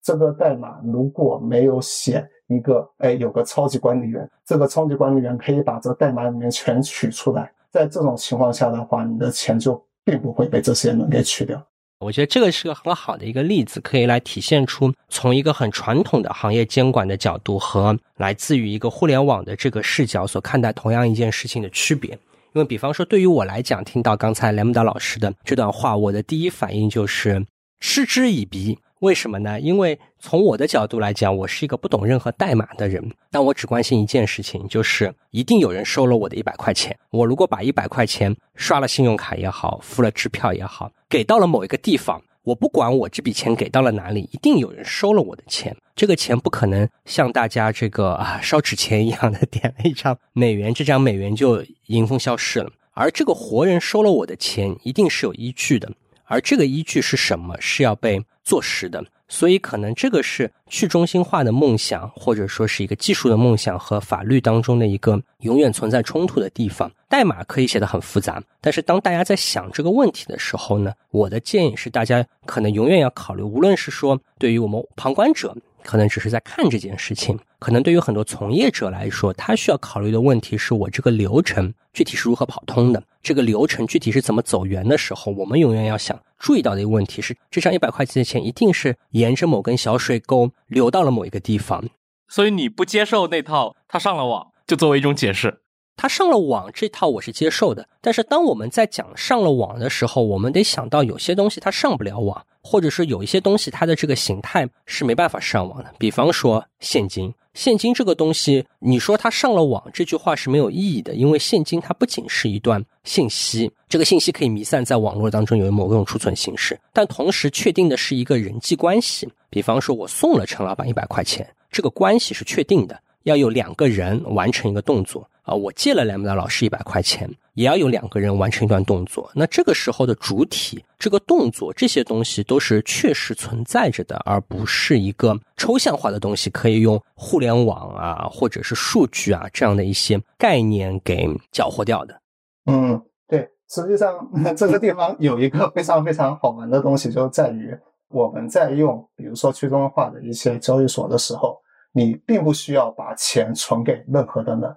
[0.06, 2.26] 这个代码如果没有写。
[2.48, 7.52] 一个哎，有个超级管理员，这个超级管理员可以把这代码里面全取出来。
[7.72, 11.60] 在这种情况下的话，你的钱就并不会被这些人给取掉。
[12.02, 22.12] 我觉得这个是个很好的一个例子，可以来体现出从一个很传统的行业监管的角度和来自于一个互联网的这个视角所看待同样一件事情的区别。
[22.54, 27.44] 因为比方说，对于我来讲，听到刚才雷姆达老师的这段话，我的第一反应就是
[27.80, 28.78] 嗤之以鼻。
[29.00, 29.60] 为什么呢？
[29.60, 36.98] 因为从我的角度来讲，我是一个不懂任何代码的人，但我只关心一件事情，就是一定有人收了我的一百块钱。
[37.12, 45.76] 我如果把一百块钱刷了信用卡也好，付了支票也好，给到了某一个地方，我不管我这笔钱给到了哪里，一定有人收了我的钱。
[45.96, 52.72] 这个钱不可能像大家这个啊烧纸钱一样的 点了一张美元，这张美元就迎风消失了。
[52.94, 55.92] 而这个活人收了我的钱，一定是有依据的。
[56.26, 57.56] 而这个依据是什么？
[57.60, 59.04] 是要被坐实的。
[59.28, 66.92] 所以，可能这个是去中心化的梦想，或者说是一个技术的梦想和法律当中的一个永远存在冲突的地方。
[67.10, 75.56] 代码可以写得很复杂，但是当大家在想这个问题的时候呢，我的建议是，大家可能永远要考虑，无论是说对于我们旁观者。
[75.86, 91.86] 可能只是在看这件事情，可能对于很多从业者来说，他需要考虑的问题是我这个流程具体是如何跑通的，这个流程具体是怎么走圆的时候，我们永远要想注意到的一个问题是，这张一百块钱的钱一定是沿着某根小水沟流到了某一个地方，
[92.28, 95.62] 所以你不接受那套他上了网，就作为一种解释。
[95.96, 105.94] 他上了网这套我是接受的，但是当我们在讲上了网的时候，我们得想到有些东西它上不了网，或者说有一些东西它的这个形态是没办法上网的。
[105.98, 119.30] 比方说现金，现金这个东西，你说它上了网，这句话是没有意义的，因为现金它不仅是一段信息，这个信息可以弥散在网络当中有某种储存形式，但同时确定的是一个人际关系。
[119.50, 123.00] 比方说我送了陈老板一百块钱，这个关系是确定的。
[123.24, 125.54] 要有两个人完成一个动作啊！
[125.54, 129.32] 我借了两百老师一百块钱，也要有两个人完成一段动作。
[129.34, 142.20] 那这个时候的主体、这个动作这些东西都是确实存在着的，而不是一个抽象化的东西，可以用互联网啊或者是数据啊这样的一些概念给搅和掉的。
[142.66, 143.48] 嗯，对。
[143.70, 147.76] 实际上这个地方有一个非常非常好玩的东西，就在于
[148.10, 151.58] 我们在用比如说去中心化的一些交易所的时候，
[151.92, 154.76] 你并不需要把钱存给任何的人，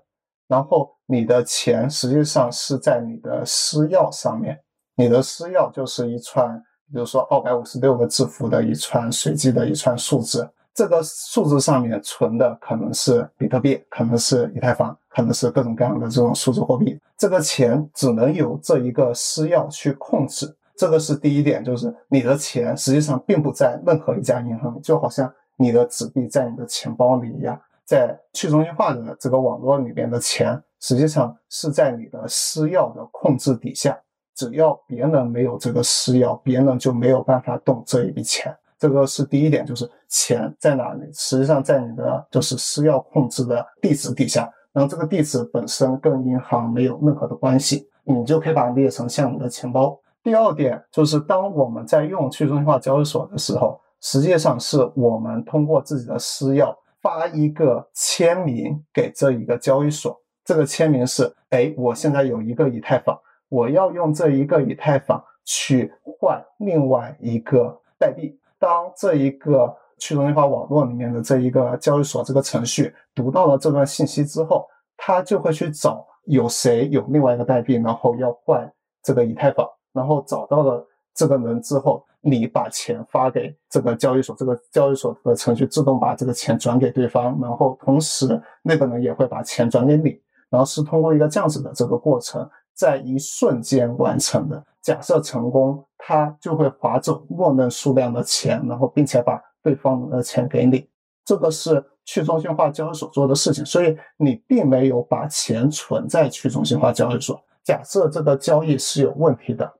[0.48, 4.58] 然后你的钱实际上是在你的私钥上面，
[4.96, 6.58] 你的私钥就是一串，
[6.92, 10.48] 比如说二百五十六个字符的一串随机的一串数字。
[10.74, 16.96] 这个数字上面存的可能是比特币，可能是以太坊，可能是各种各样的这种数字货币。
[17.16, 20.46] 这个钱只能由这一个私钥去控制，
[20.76, 27.60] 这个是第一点，就是你的钱实际上并不在任何一家银行，就好像你的纸币在你的钱包里一样。
[27.88, 33.98] 在去中心化的这个网络里面的钱，实际上是在你的私钥的控制底下，
[34.34, 38.54] 只要别人没有这个私钥，别人就没有办法动这一笔钱。
[38.78, 41.10] 这个是第一点，就是钱在哪里？
[41.14, 49.98] 实际上在你的就是私钥控制的地址底下，然后这个地址本身跟银行没有任何的关系，你就可以把它列成像你的钱包。
[50.22, 63.18] 第二点就是，当我们在用去中心化交易所的时候，实际上是我们通过自己的私钥发一个签名给这一个交易所，这个签名是：哎，我现在有一个以太坊，
[63.48, 68.38] 我要用这一个以太坊去换另外一个代币。
[68.58, 78.68] 当这一个去中心化网络里面的这一个交易所这个程序读到了这段信息之后，他就会去找有谁有另外一个代币，然后要换
[79.02, 80.84] 这个以太坊，然后找到了
[81.14, 94.64] 这个人之后，你把钱发给这个交易所，这个交易所的程序自动把这个钱转给对方，然后同时那个人也会把钱转给你，然后是通过一个这样子的这个过程，在一瞬间完成的。
[94.80, 100.88] 假设成功，他就会划走默认数量的钱，然后并且把对方的钱给你。
[101.24, 107.38] 这个是去中心化交易所做的事情，所以你并没有把钱存在去中心化交易所。
[107.62, 109.70] 假设这个交易是有问题的，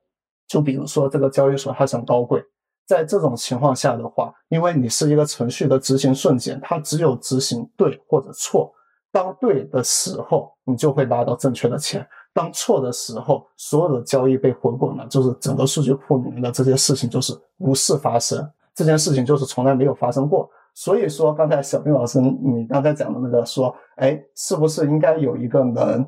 [0.49, 2.43] 就比如说这个交易所它想高贵，
[2.87, 8.73] 在这种情况下的话，因为你是一个程序的执行瞬间，它只有执行对或者错。
[9.13, 12.07] 当对的时候，你就会拿到正确的钱。
[12.35, 20.49] 当错的时候，所有的交易被回滚了，就是整个数据库里面的这些事情就是无事发生，这件事情就是从来没有发生过。
[20.75, 26.07] 所以说，刚才小兵老师你刚才讲的那个说，哎，是不是应该有一个人，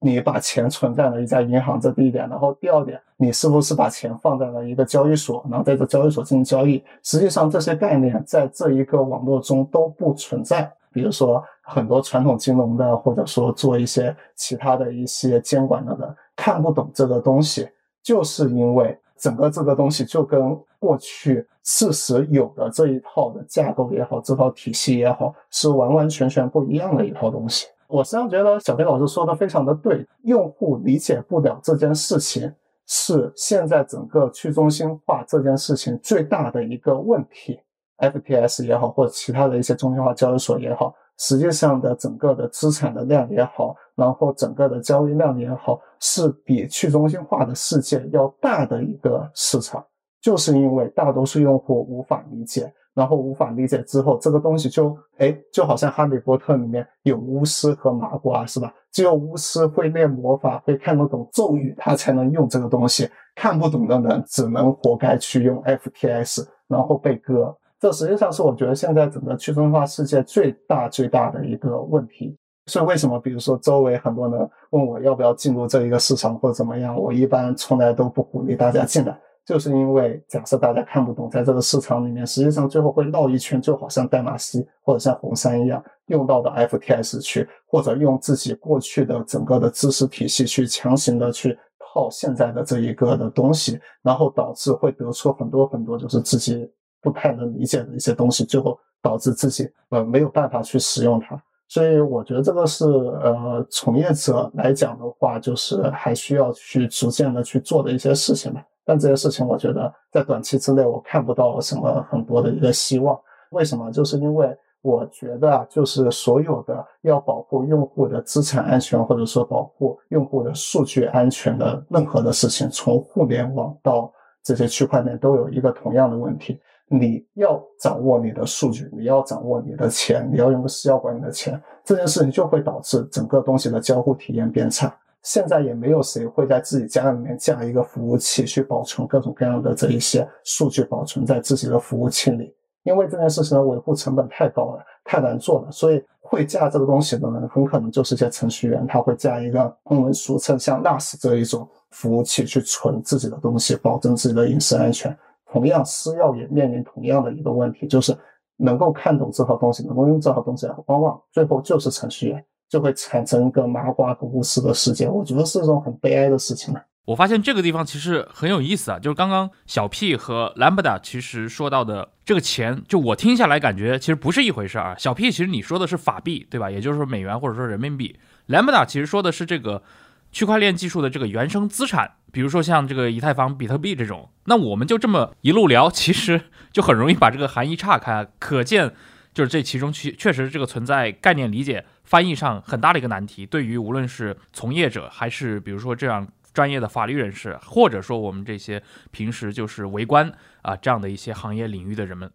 [0.00, 2.28] 你把钱存在了一家银行，这第一点。
[2.28, 6.82] 然后第二点，你是不是把钱放在了一个交易所，然后在这交易所进行交易？
[7.02, 10.72] 实际上，这些概念在这一个网络中都不存在。
[10.92, 17.68] 比如说，很多传统金融的，或者说做一些其他的一些监管的人看不懂这个东西，
[18.02, 27.68] 就是因为整个这个东西就跟过去事实有的这一套的架构也好，这套体系也好，是完完全全不一样的一套东西。
[27.90, 32.52] 我实际上觉得小飞老师说的非常的对，用户理解不了这件事情，
[32.86, 37.60] 是现在整个去中心化这件事情最大的一个问题。
[37.98, 49.84] FTS 也好，或者其他的一些中心化交易所也好，实际上的整个的资产的量也好，然后整个的交易量也好，是比去中心化的世界要大的一个市场，
[50.22, 58.72] 就是因为大多数用户无法理解，然后无法理解之后，这个东西就哎，就好像哈利波特里面有巫师和麻瓜是吧？
[58.92, 67.56] 只有巫师会练魔法，会看得懂咒语，他才能用这个东西，看不懂的人只能活该去用 FTS，然后被割。
[67.78, 72.36] 这实际上是我觉得现在整个去中心化世界最大最大的一个问题。
[72.66, 96.70] 所以为什么，比如说周围很多人问我要不要进入这一个市场或者怎么样，我一般从来都不鼓励大家进来，就是因为假设大家看不懂，在这个市场里面，实际上最后会绕一圈，就好像代码西或者像红杉一样用到的 FTS 去，或者用自己过去的整个的知识体系去强行的去套现在的这一个的东西，然后导致会得出很多很多就是自己。
[97.02, 108.62] 不太能理解的一些东西，最后导致自己呃没有办法去使用它，所以我觉得这个是呃从业者来讲的话，就是还需要去逐渐的去做的一些事情吧。
[108.84, 113.18] 但这些事情我觉得在短期之内我看不到什么很多的一个希望。
[113.50, 113.90] 为什么？
[113.90, 124.10] 就是因为我觉得就是所有的要保护用户的资产安全，或者说保护用户的数据安全的任何的事情，从互联网到
[124.42, 126.60] 这些区块链都有一个同样的问题。
[126.92, 134.92] 你要掌握你的数据，你要掌握你的钱，你要用私钥管你的钱，这件事情就会导致整个东西的交互体验变差。
[135.22, 145.70] 现在也没有谁会在自己家里面架一个服务器去保存各种各样的这一些数据，保存在自己的服务器里，因为这件事情的维护成本太高了，太难做了。
[145.70, 155.14] 所以会架这个东西的人，很可能就是一些程序员，他会架一个我们俗称像 NAS 这一种服务器去存自己的东西，保证自己的隐私安全。
[155.52, 158.16] 同样，私钥也面临同样的一个问题，就是
[158.56, 165.08] 能够看懂这套东西，能够用这套东西，往往最后就是程序员，就会产生一个麻瓜不务实的世界。
[165.08, 166.74] 我觉得是一种很悲哀的事情。
[167.06, 174.94] 我发现这个地方其实很有意思啊，就是刚刚小 P 和 Lambda 其实说到的这个钱，就我听下来感觉其实不是一回事啊。
[174.96, 176.70] 小 P 其实你说的是法币，对吧？
[176.70, 178.16] 也就是说美元或者说人民币。
[178.48, 179.82] Lambda 其实说的是这个
[180.30, 184.28] 区块链技术的这个原生资产，比如说像这个以太坊、比特币这种。
[184.44, 186.42] 那我们就这么一路聊，其实
[186.72, 188.92] 就很容易把这个含义岔开，可见
[189.32, 196.26] 就是这其中确确实这个存在概念理解、翻译上很大的一个难题，对于无论是从业者还是比如说这样。
[196.52, 198.82] 专业的法律人士，或者说我们这些
[199.12, 200.30] 平时就是围观
[200.62, 202.28] 啊这样的一些行业领域的人们，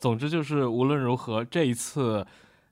[0.00, 2.26] 总之就是无论如何，这一次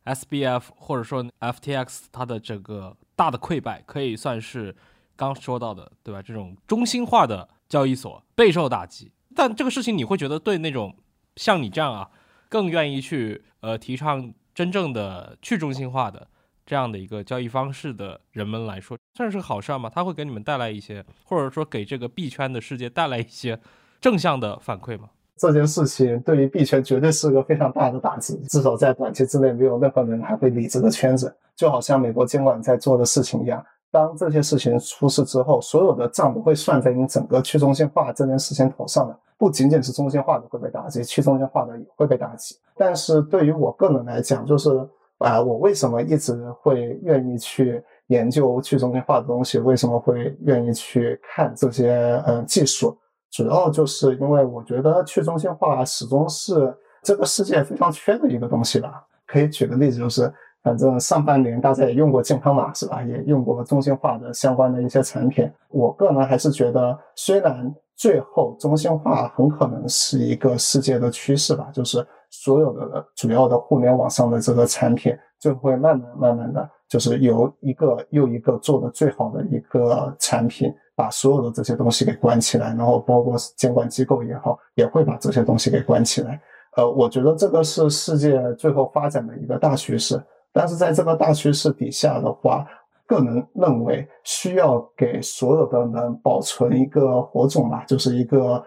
[0.06, 4.74] SBF 或者说 FTX 它的这个大的溃败，可以算是
[5.14, 6.22] 刚说到的，对吧？
[6.22, 9.12] 这种中心化的交易所备受打击。
[9.34, 10.96] 但这个事情你会觉得对那种
[11.36, 12.08] 像你这样啊，
[12.48, 16.26] 更愿意去呃提倡真正的去中心化的？
[16.64, 19.88] 这样的一个交易方式的人们来说，算是好事吗？
[19.94, 23.56] 它会给你们带来一些，或者说给这个币圈的世界带来一些
[24.00, 25.08] 正向的反馈吗？
[25.36, 31.32] 这件事情对于币圈绝对是个非常大的打击，至少在短期之内，没有任何人还会理这个圈子。
[31.54, 42.56] 就好像美国监管在做的事情一样，当这些事情出事之后，所有的账都会算在你整个去中心化这件事情头上的，不仅仅是中心化的会被打击，去中心化的也会被打击。
[42.76, 44.70] 但是对于我个人来讲，就是。
[45.18, 49.58] 啊，我为什么一直会愿意去研究去中心化的东西？
[49.58, 52.94] 为什么会愿意去看这些嗯技术？
[53.30, 59.06] 主要就是因为我觉得去中心化始终是这个世界非常缺的一个东西吧。
[59.26, 60.30] 可以举个例子，就是
[60.62, 63.02] 反正上半年大家也用过健康码是吧？
[63.02, 65.50] 也用过中心化的相关的一些产品。
[65.70, 72.06] 我个人还是觉得，虽然最后中心化很可能是一个世界的趋势吧，就是。
[72.28, 86.38] 所有的主要的互联网上的这个产品，就会慢慢慢慢的就是由一个又一个做的最好的一个产品，把所有的这些东西给关起来，然后包括监管机构也好，也会把这些东西给关起来。
[86.76, 90.20] 呃，我觉得这个是世界最后发展的一个大趋势。
[90.52, 92.66] 但是在这个大趋势底下的话，
[93.06, 98.62] 个人认为需要给所有的人保存一个火种吧，就是一个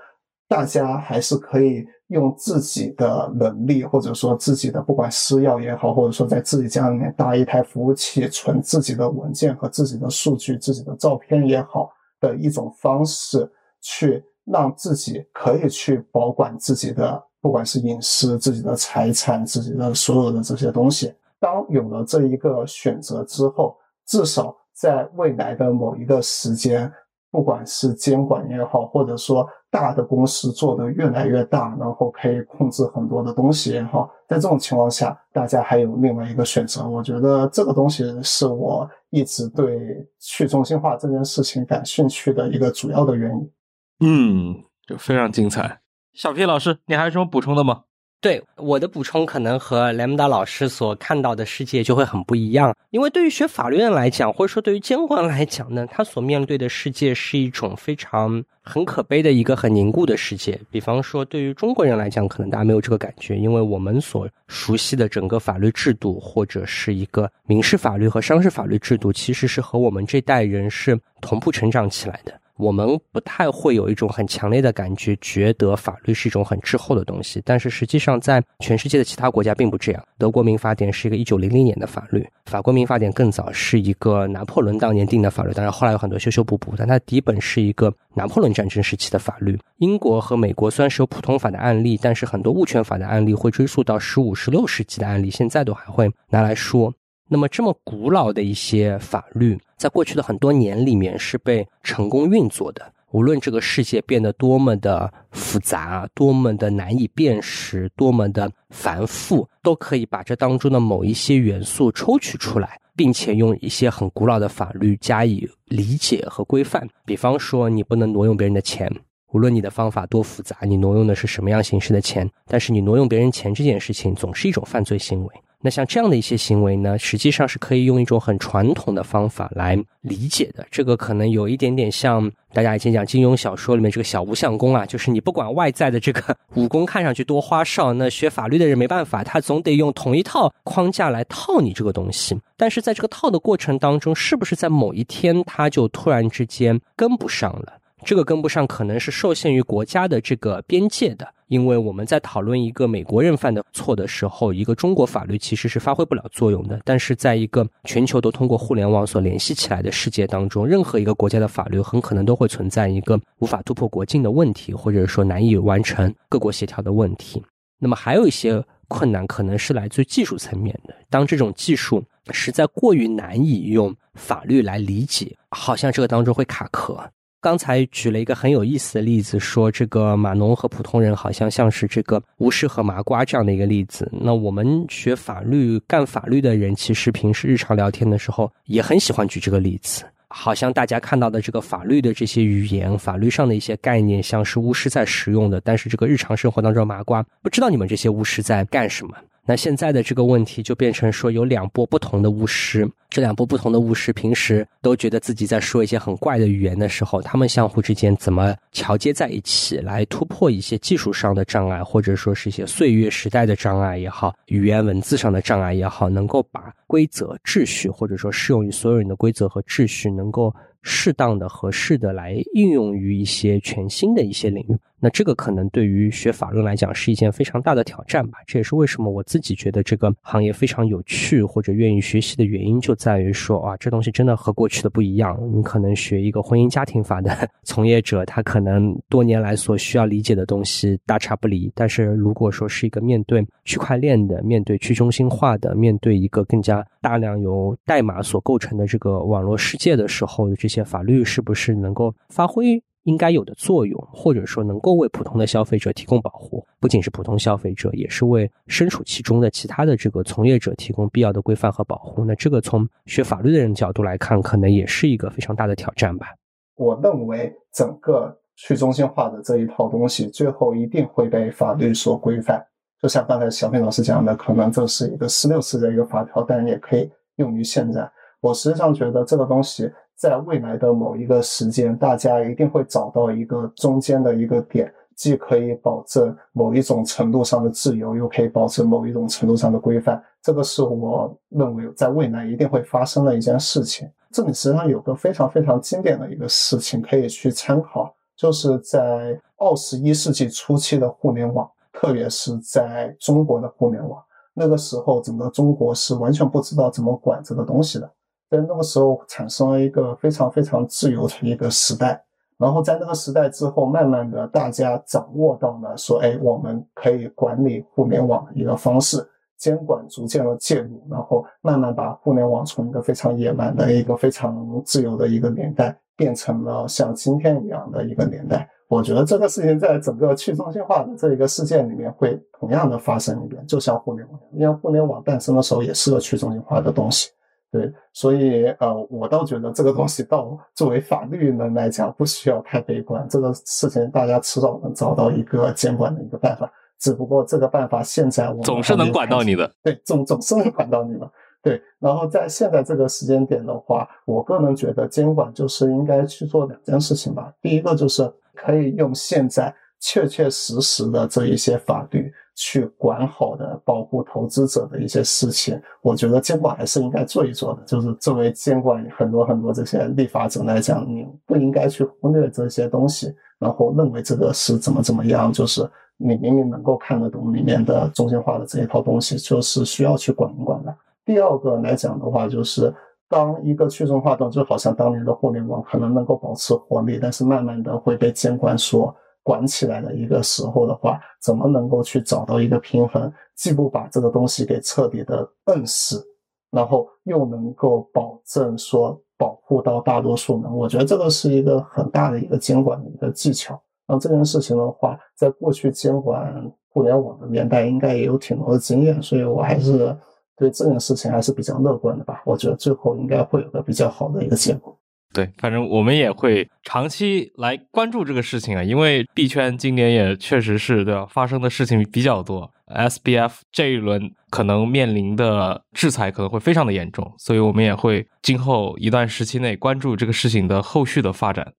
[0.47, 1.85] 大家还是可以。
[2.09, 13.47] 用自己的能力，或者说自己的不管私钥也好，或者说在自己家里面搭一台服务器，存自己的文件和自己的数据、自己的照片也好的一种方式，
[13.79, 21.13] 去让自己可以去保管自己的不管是隐私、自己的财产、自己的所有的这些东西。
[21.39, 23.77] 当有了这一个选择之后，
[24.09, 26.91] 至少在未来的某一个时间。
[27.31, 36.89] 不管是监管也好，或者说大的公司做的越来越大，然后可以控制很多的东西也好，在这种情况下，大家还有另外一个选择。
[36.89, 39.79] 我觉得这个东西是我一直对
[40.19, 43.51] 去中心化这件事情感兴趣的一个主要的原因。
[43.99, 44.55] 嗯，
[44.87, 45.81] 就非常精彩。
[46.13, 47.83] 小 P 老师，你还有什么补充的吗？
[48.21, 60.59] 对我的补充可能和莱姆达老师所看到的世界就会很不一样，因为对于学法律人来讲，或者说对于监管来讲呢，他所面对的世界是一种非常很可悲的一个很凝固的世界。
[60.69, 72.33] 比方说，对于中国人来讲，可能大家没有这个感觉，因为我们所熟悉的整个法律制度，或者是一个民事法律和商事法律制度，其实是和我们这代人是同步成长起来的。
[72.59, 77.41] 我们不太会有一种很强烈的感觉，觉得法律是一种很滞后的东西。
[77.45, 80.03] 但是实际上，在全世界的其他国家并不这样。
[80.17, 89.57] 德国民法典是一个一九零零年的法律，法国民法典更早，是一个拿破仑当年定的法律，当然后来有很多修修补补，但它底本是一个拿破仑战争时期的法律。
[89.77, 96.93] 英国和美国虽然是有普通法的案例，但是很多物权法的案例会追溯到十五、十六世纪的案例，现在都还会拿来说。
[97.31, 102.91] 那么，这么古老的一些法律，在过去的很多年里面是被成功运作的。
[103.11, 116.87] 无论这个世界变得多么的复杂，多么的难以辨识，多么的繁复，都可以把这当中的某一些元素抽取出来，并且用一些很古老的法律加以理解和规范。
[117.05, 118.91] 比方说，你不能挪用别人的钱，
[119.31, 125.35] 无论你的方法多复杂，你挪用的是什么样形式的钱，但是你挪用别人钱这件事情，总是一种犯罪行为。
[125.61, 130.65] 那像这样的一些行为呢，实际上是可以用一种很传统的方法来理解的。
[130.71, 142.39] 这个可能有一点点像大家以前讲金庸小说里面这个小无相功啊，就是你不管外在的这个 武功看上去多花哨，那学法律的人没办法，他总得用同一套框架来套你这个东西。
[142.55, 147.73] 但是在这个套的过程当中，是不是在某一天他就突然之间跟不上了？
[148.05, 151.27] 这个跟不上，可能是受限于国家的这个边界的。
[151.49, 156.79] 因为我们在讨论一个美国人犯的错的时候，一个中国法律其实是发挥不了作用的。
[156.85, 167.43] 但是在一个全球都通过互联网所联系起来的世界当中，任何一个国家的法律很可能都会存在一个无法突破国境的问题，或者说难以完成各国协调的问题。
[167.79, 170.93] 那么还有一些困难，可能是来自技术层面的。
[171.09, 177.09] 当这种技术实在过于难以用法律来理解，好像这个当中会卡壳。
[177.41, 184.11] 刚才举了一个很有意思的例子，说这个码农和普通人好像像是这个巫师和麻瓜这样的一个例子。
[184.11, 199.15] 那我们学法律、干法律的人，其实平时日常聊天的时候也很喜欢举这个例子，好像大家看到的这个法律的这些语言、法律上的一些概念，像是巫师在使用的，但是这个日常生活当中，麻瓜不知道你们这些巫师在干什么。
[199.49, 220.53] 那现在的这个问题就变成说，有两波不同的巫师，这两波不同的巫师平时都觉得自己在说一些很怪的语言的时候，他们相互之间怎么桥接在一起，来突破一些技术上的障碍，或者说是一些岁月时代的障碍也好，语言文字上的障碍也好，能够把规则秩序，或者说适用于所有人的规则和秩序，能够
[220.83, 224.77] 适当的、合适的来应用于一些全新的一些领域。
[224.99, 228.39] 那这个可能对于学法律来讲是一件非常大的挑战吧。
[228.45, 235.39] 这也是为什么我自己觉得这个行业非常有趣或者愿意学习的原因，就在于说啊，这东西真的和过去的不一样。
[235.53, 241.71] 你可能学一个婚姻家庭法的 从业者，他可能多年来所需要理解的东西大差不离。
[241.75, 252.81] 但是如果说是一个面对区块链的、面对去中心化的、面对一个更加大量由代码所构成的这个网络世界的时候，这些法律是不是能够发挥？
[253.03, 262.25] 应该有的作用，或者说能够为普通的消费者提供保护，不仅是普通消费者，也是为身处其中的其他的这个从业者提供必要的规范和保护。
[262.25, 266.27] 那这个从学法律的人角度来看，可能也是一个非常大的挑战吧。
[266.75, 272.63] 我认为整个去中心化的这一套东西，最后一定会被法律所规范。
[273.01, 278.11] 就像刚才小飞老师讲的，可能这是一个十六次的一个法条，但也可以用于现在。
[278.41, 279.89] 我实际上觉得这个东西。
[280.19, 290.21] 在未来的某一个时间，大家一定会找到一个中间的一个点，既可以保证某一种程度上的自由，又可以保证某一种程度上的规范。
[290.43, 294.09] 这个是我认为在未来一定会发生的一件事情。
[294.29, 304.21] 这里实际上有个非常非常经典的一个事情可以去参考，就是在二十一世纪初期的互联网，特别是在中国的互联网，
[304.53, 308.11] 那个时候整个中国是完全不知道怎么管这个东西的。
[308.49, 312.19] 在那个时候产生了一个非常非常自由的一个时代，
[312.57, 319.23] 然后在那个时代之后，慢慢的大家掌握到了说，哎，我们可以管理互联网的一个方式，
[319.57, 328.67] 监管逐渐的介入，然后慢慢把互联网从一个非常野蛮的一个非常自由的一个年代，变成了像今天一样的一个年代。
[328.87, 337.29] 我觉得这个事情在整个去中心化的这一个事件里面会同样的发生一遍，就像互联网，因为互联网诞生的时候也是个去中心化的东西。
[337.71, 343.27] 对，所以呃，我倒觉得这个东西到作为法律人来讲，不需要太悲观。
[343.29, 349.71] 这个事情大家迟早能找到一个监管的一个办法，只不过这个办法现在我总是能管到你的。
[349.83, 351.31] 对，总总是能管到你的。
[351.61, 357.53] 对，然后在现在这个时间点的话，我个人觉得监管就是应该去做两件事情吧。
[357.61, 362.33] 第一个就是可以用现在确确实实的这一些法律。
[362.61, 367.81] 去管好的保护投资者的一些事情，我觉得监管还是应该做一做的。
[367.85, 375.53] 就是作为监管很多很多这些立法者来讲，你不应该去忽略这些东西，然后认为这个是怎么怎么样。
[375.53, 380.93] 就是你明明能够看得懂里面的中心化的这一套东西，就是需要去管一管的。
[381.23, 382.93] 第二个来讲的话，就是
[383.29, 389.15] 当一个去中心化的，就好像当年的互联网可能能够保持活力，但是慢慢的会被监管所。
[389.43, 396.23] 管起来的一个时候的话，怎么能够去找到一个平衡，既不把这个东西给彻底的摁死，
[396.71, 400.75] 然后又能够保证说保护到大多数人？
[400.75, 403.81] 我觉得这个是一个很大的一个监管的一个技巧。
[404.07, 410.17] 那这件事情的话，在过去监管互联网的年代，应该也有挺多的经验，所以我还是
[410.57, 412.41] 对这件事情还是比较乐观的吧。
[412.45, 414.98] 我觉得最后应该会有个比较好的一个结果。
[415.33, 422.71] 对，反正我们也会长期来关注这个事情啊，因为币圈今年也确实是对吧，发生的事情比较多。
[422.87, 431.73] SBF 这一轮可能面临的制裁可能会非常的严重，所以我们也会今后一段时期内关注这个事情的后续的发展。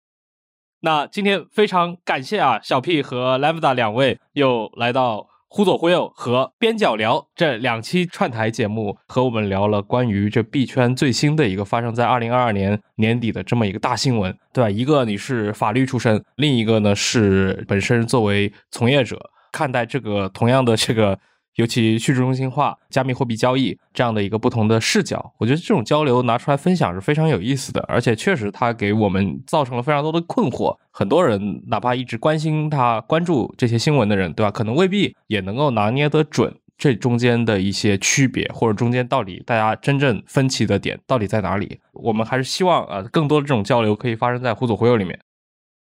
[0.83, 14.71] 那今天非常感谢啊，小 P 和 Lambda 两位又来到忽左忽右和边角聊这两期串台节目，和我们聊了关于这币圈最新的一个发生在二零二二年年底的这么一个大新闻，对吧？
[14.71, 19.19] 一个你是法律出身，另一个呢是本身作为从业者
[19.51, 21.19] 看待这个同样的这个。
[21.61, 30.77] 尤其去中心化、加密货币交易这样的一个不同的视角，我觉得这种交流拿出来分享是非常有意思的，而且确实它给我们造成了非常多的困惑。
[30.91, 34.51] 很多人哪怕一直关心他、关注这些新闻的人，对吧？
[34.51, 41.79] 可能未必也能够拿捏得准这中间的一些区别，或者中间到底大家真正分歧的点到底在哪里。
[41.93, 45.21] 我们还是希望呃，更多的这种交流可以发生在互左互右里面。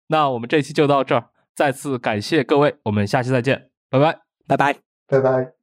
[0.06, 4.76] 那我们这期就到这儿，再次感谢各位，我们下期再见，拜拜，拜拜，
[5.08, 5.53] 拜拜。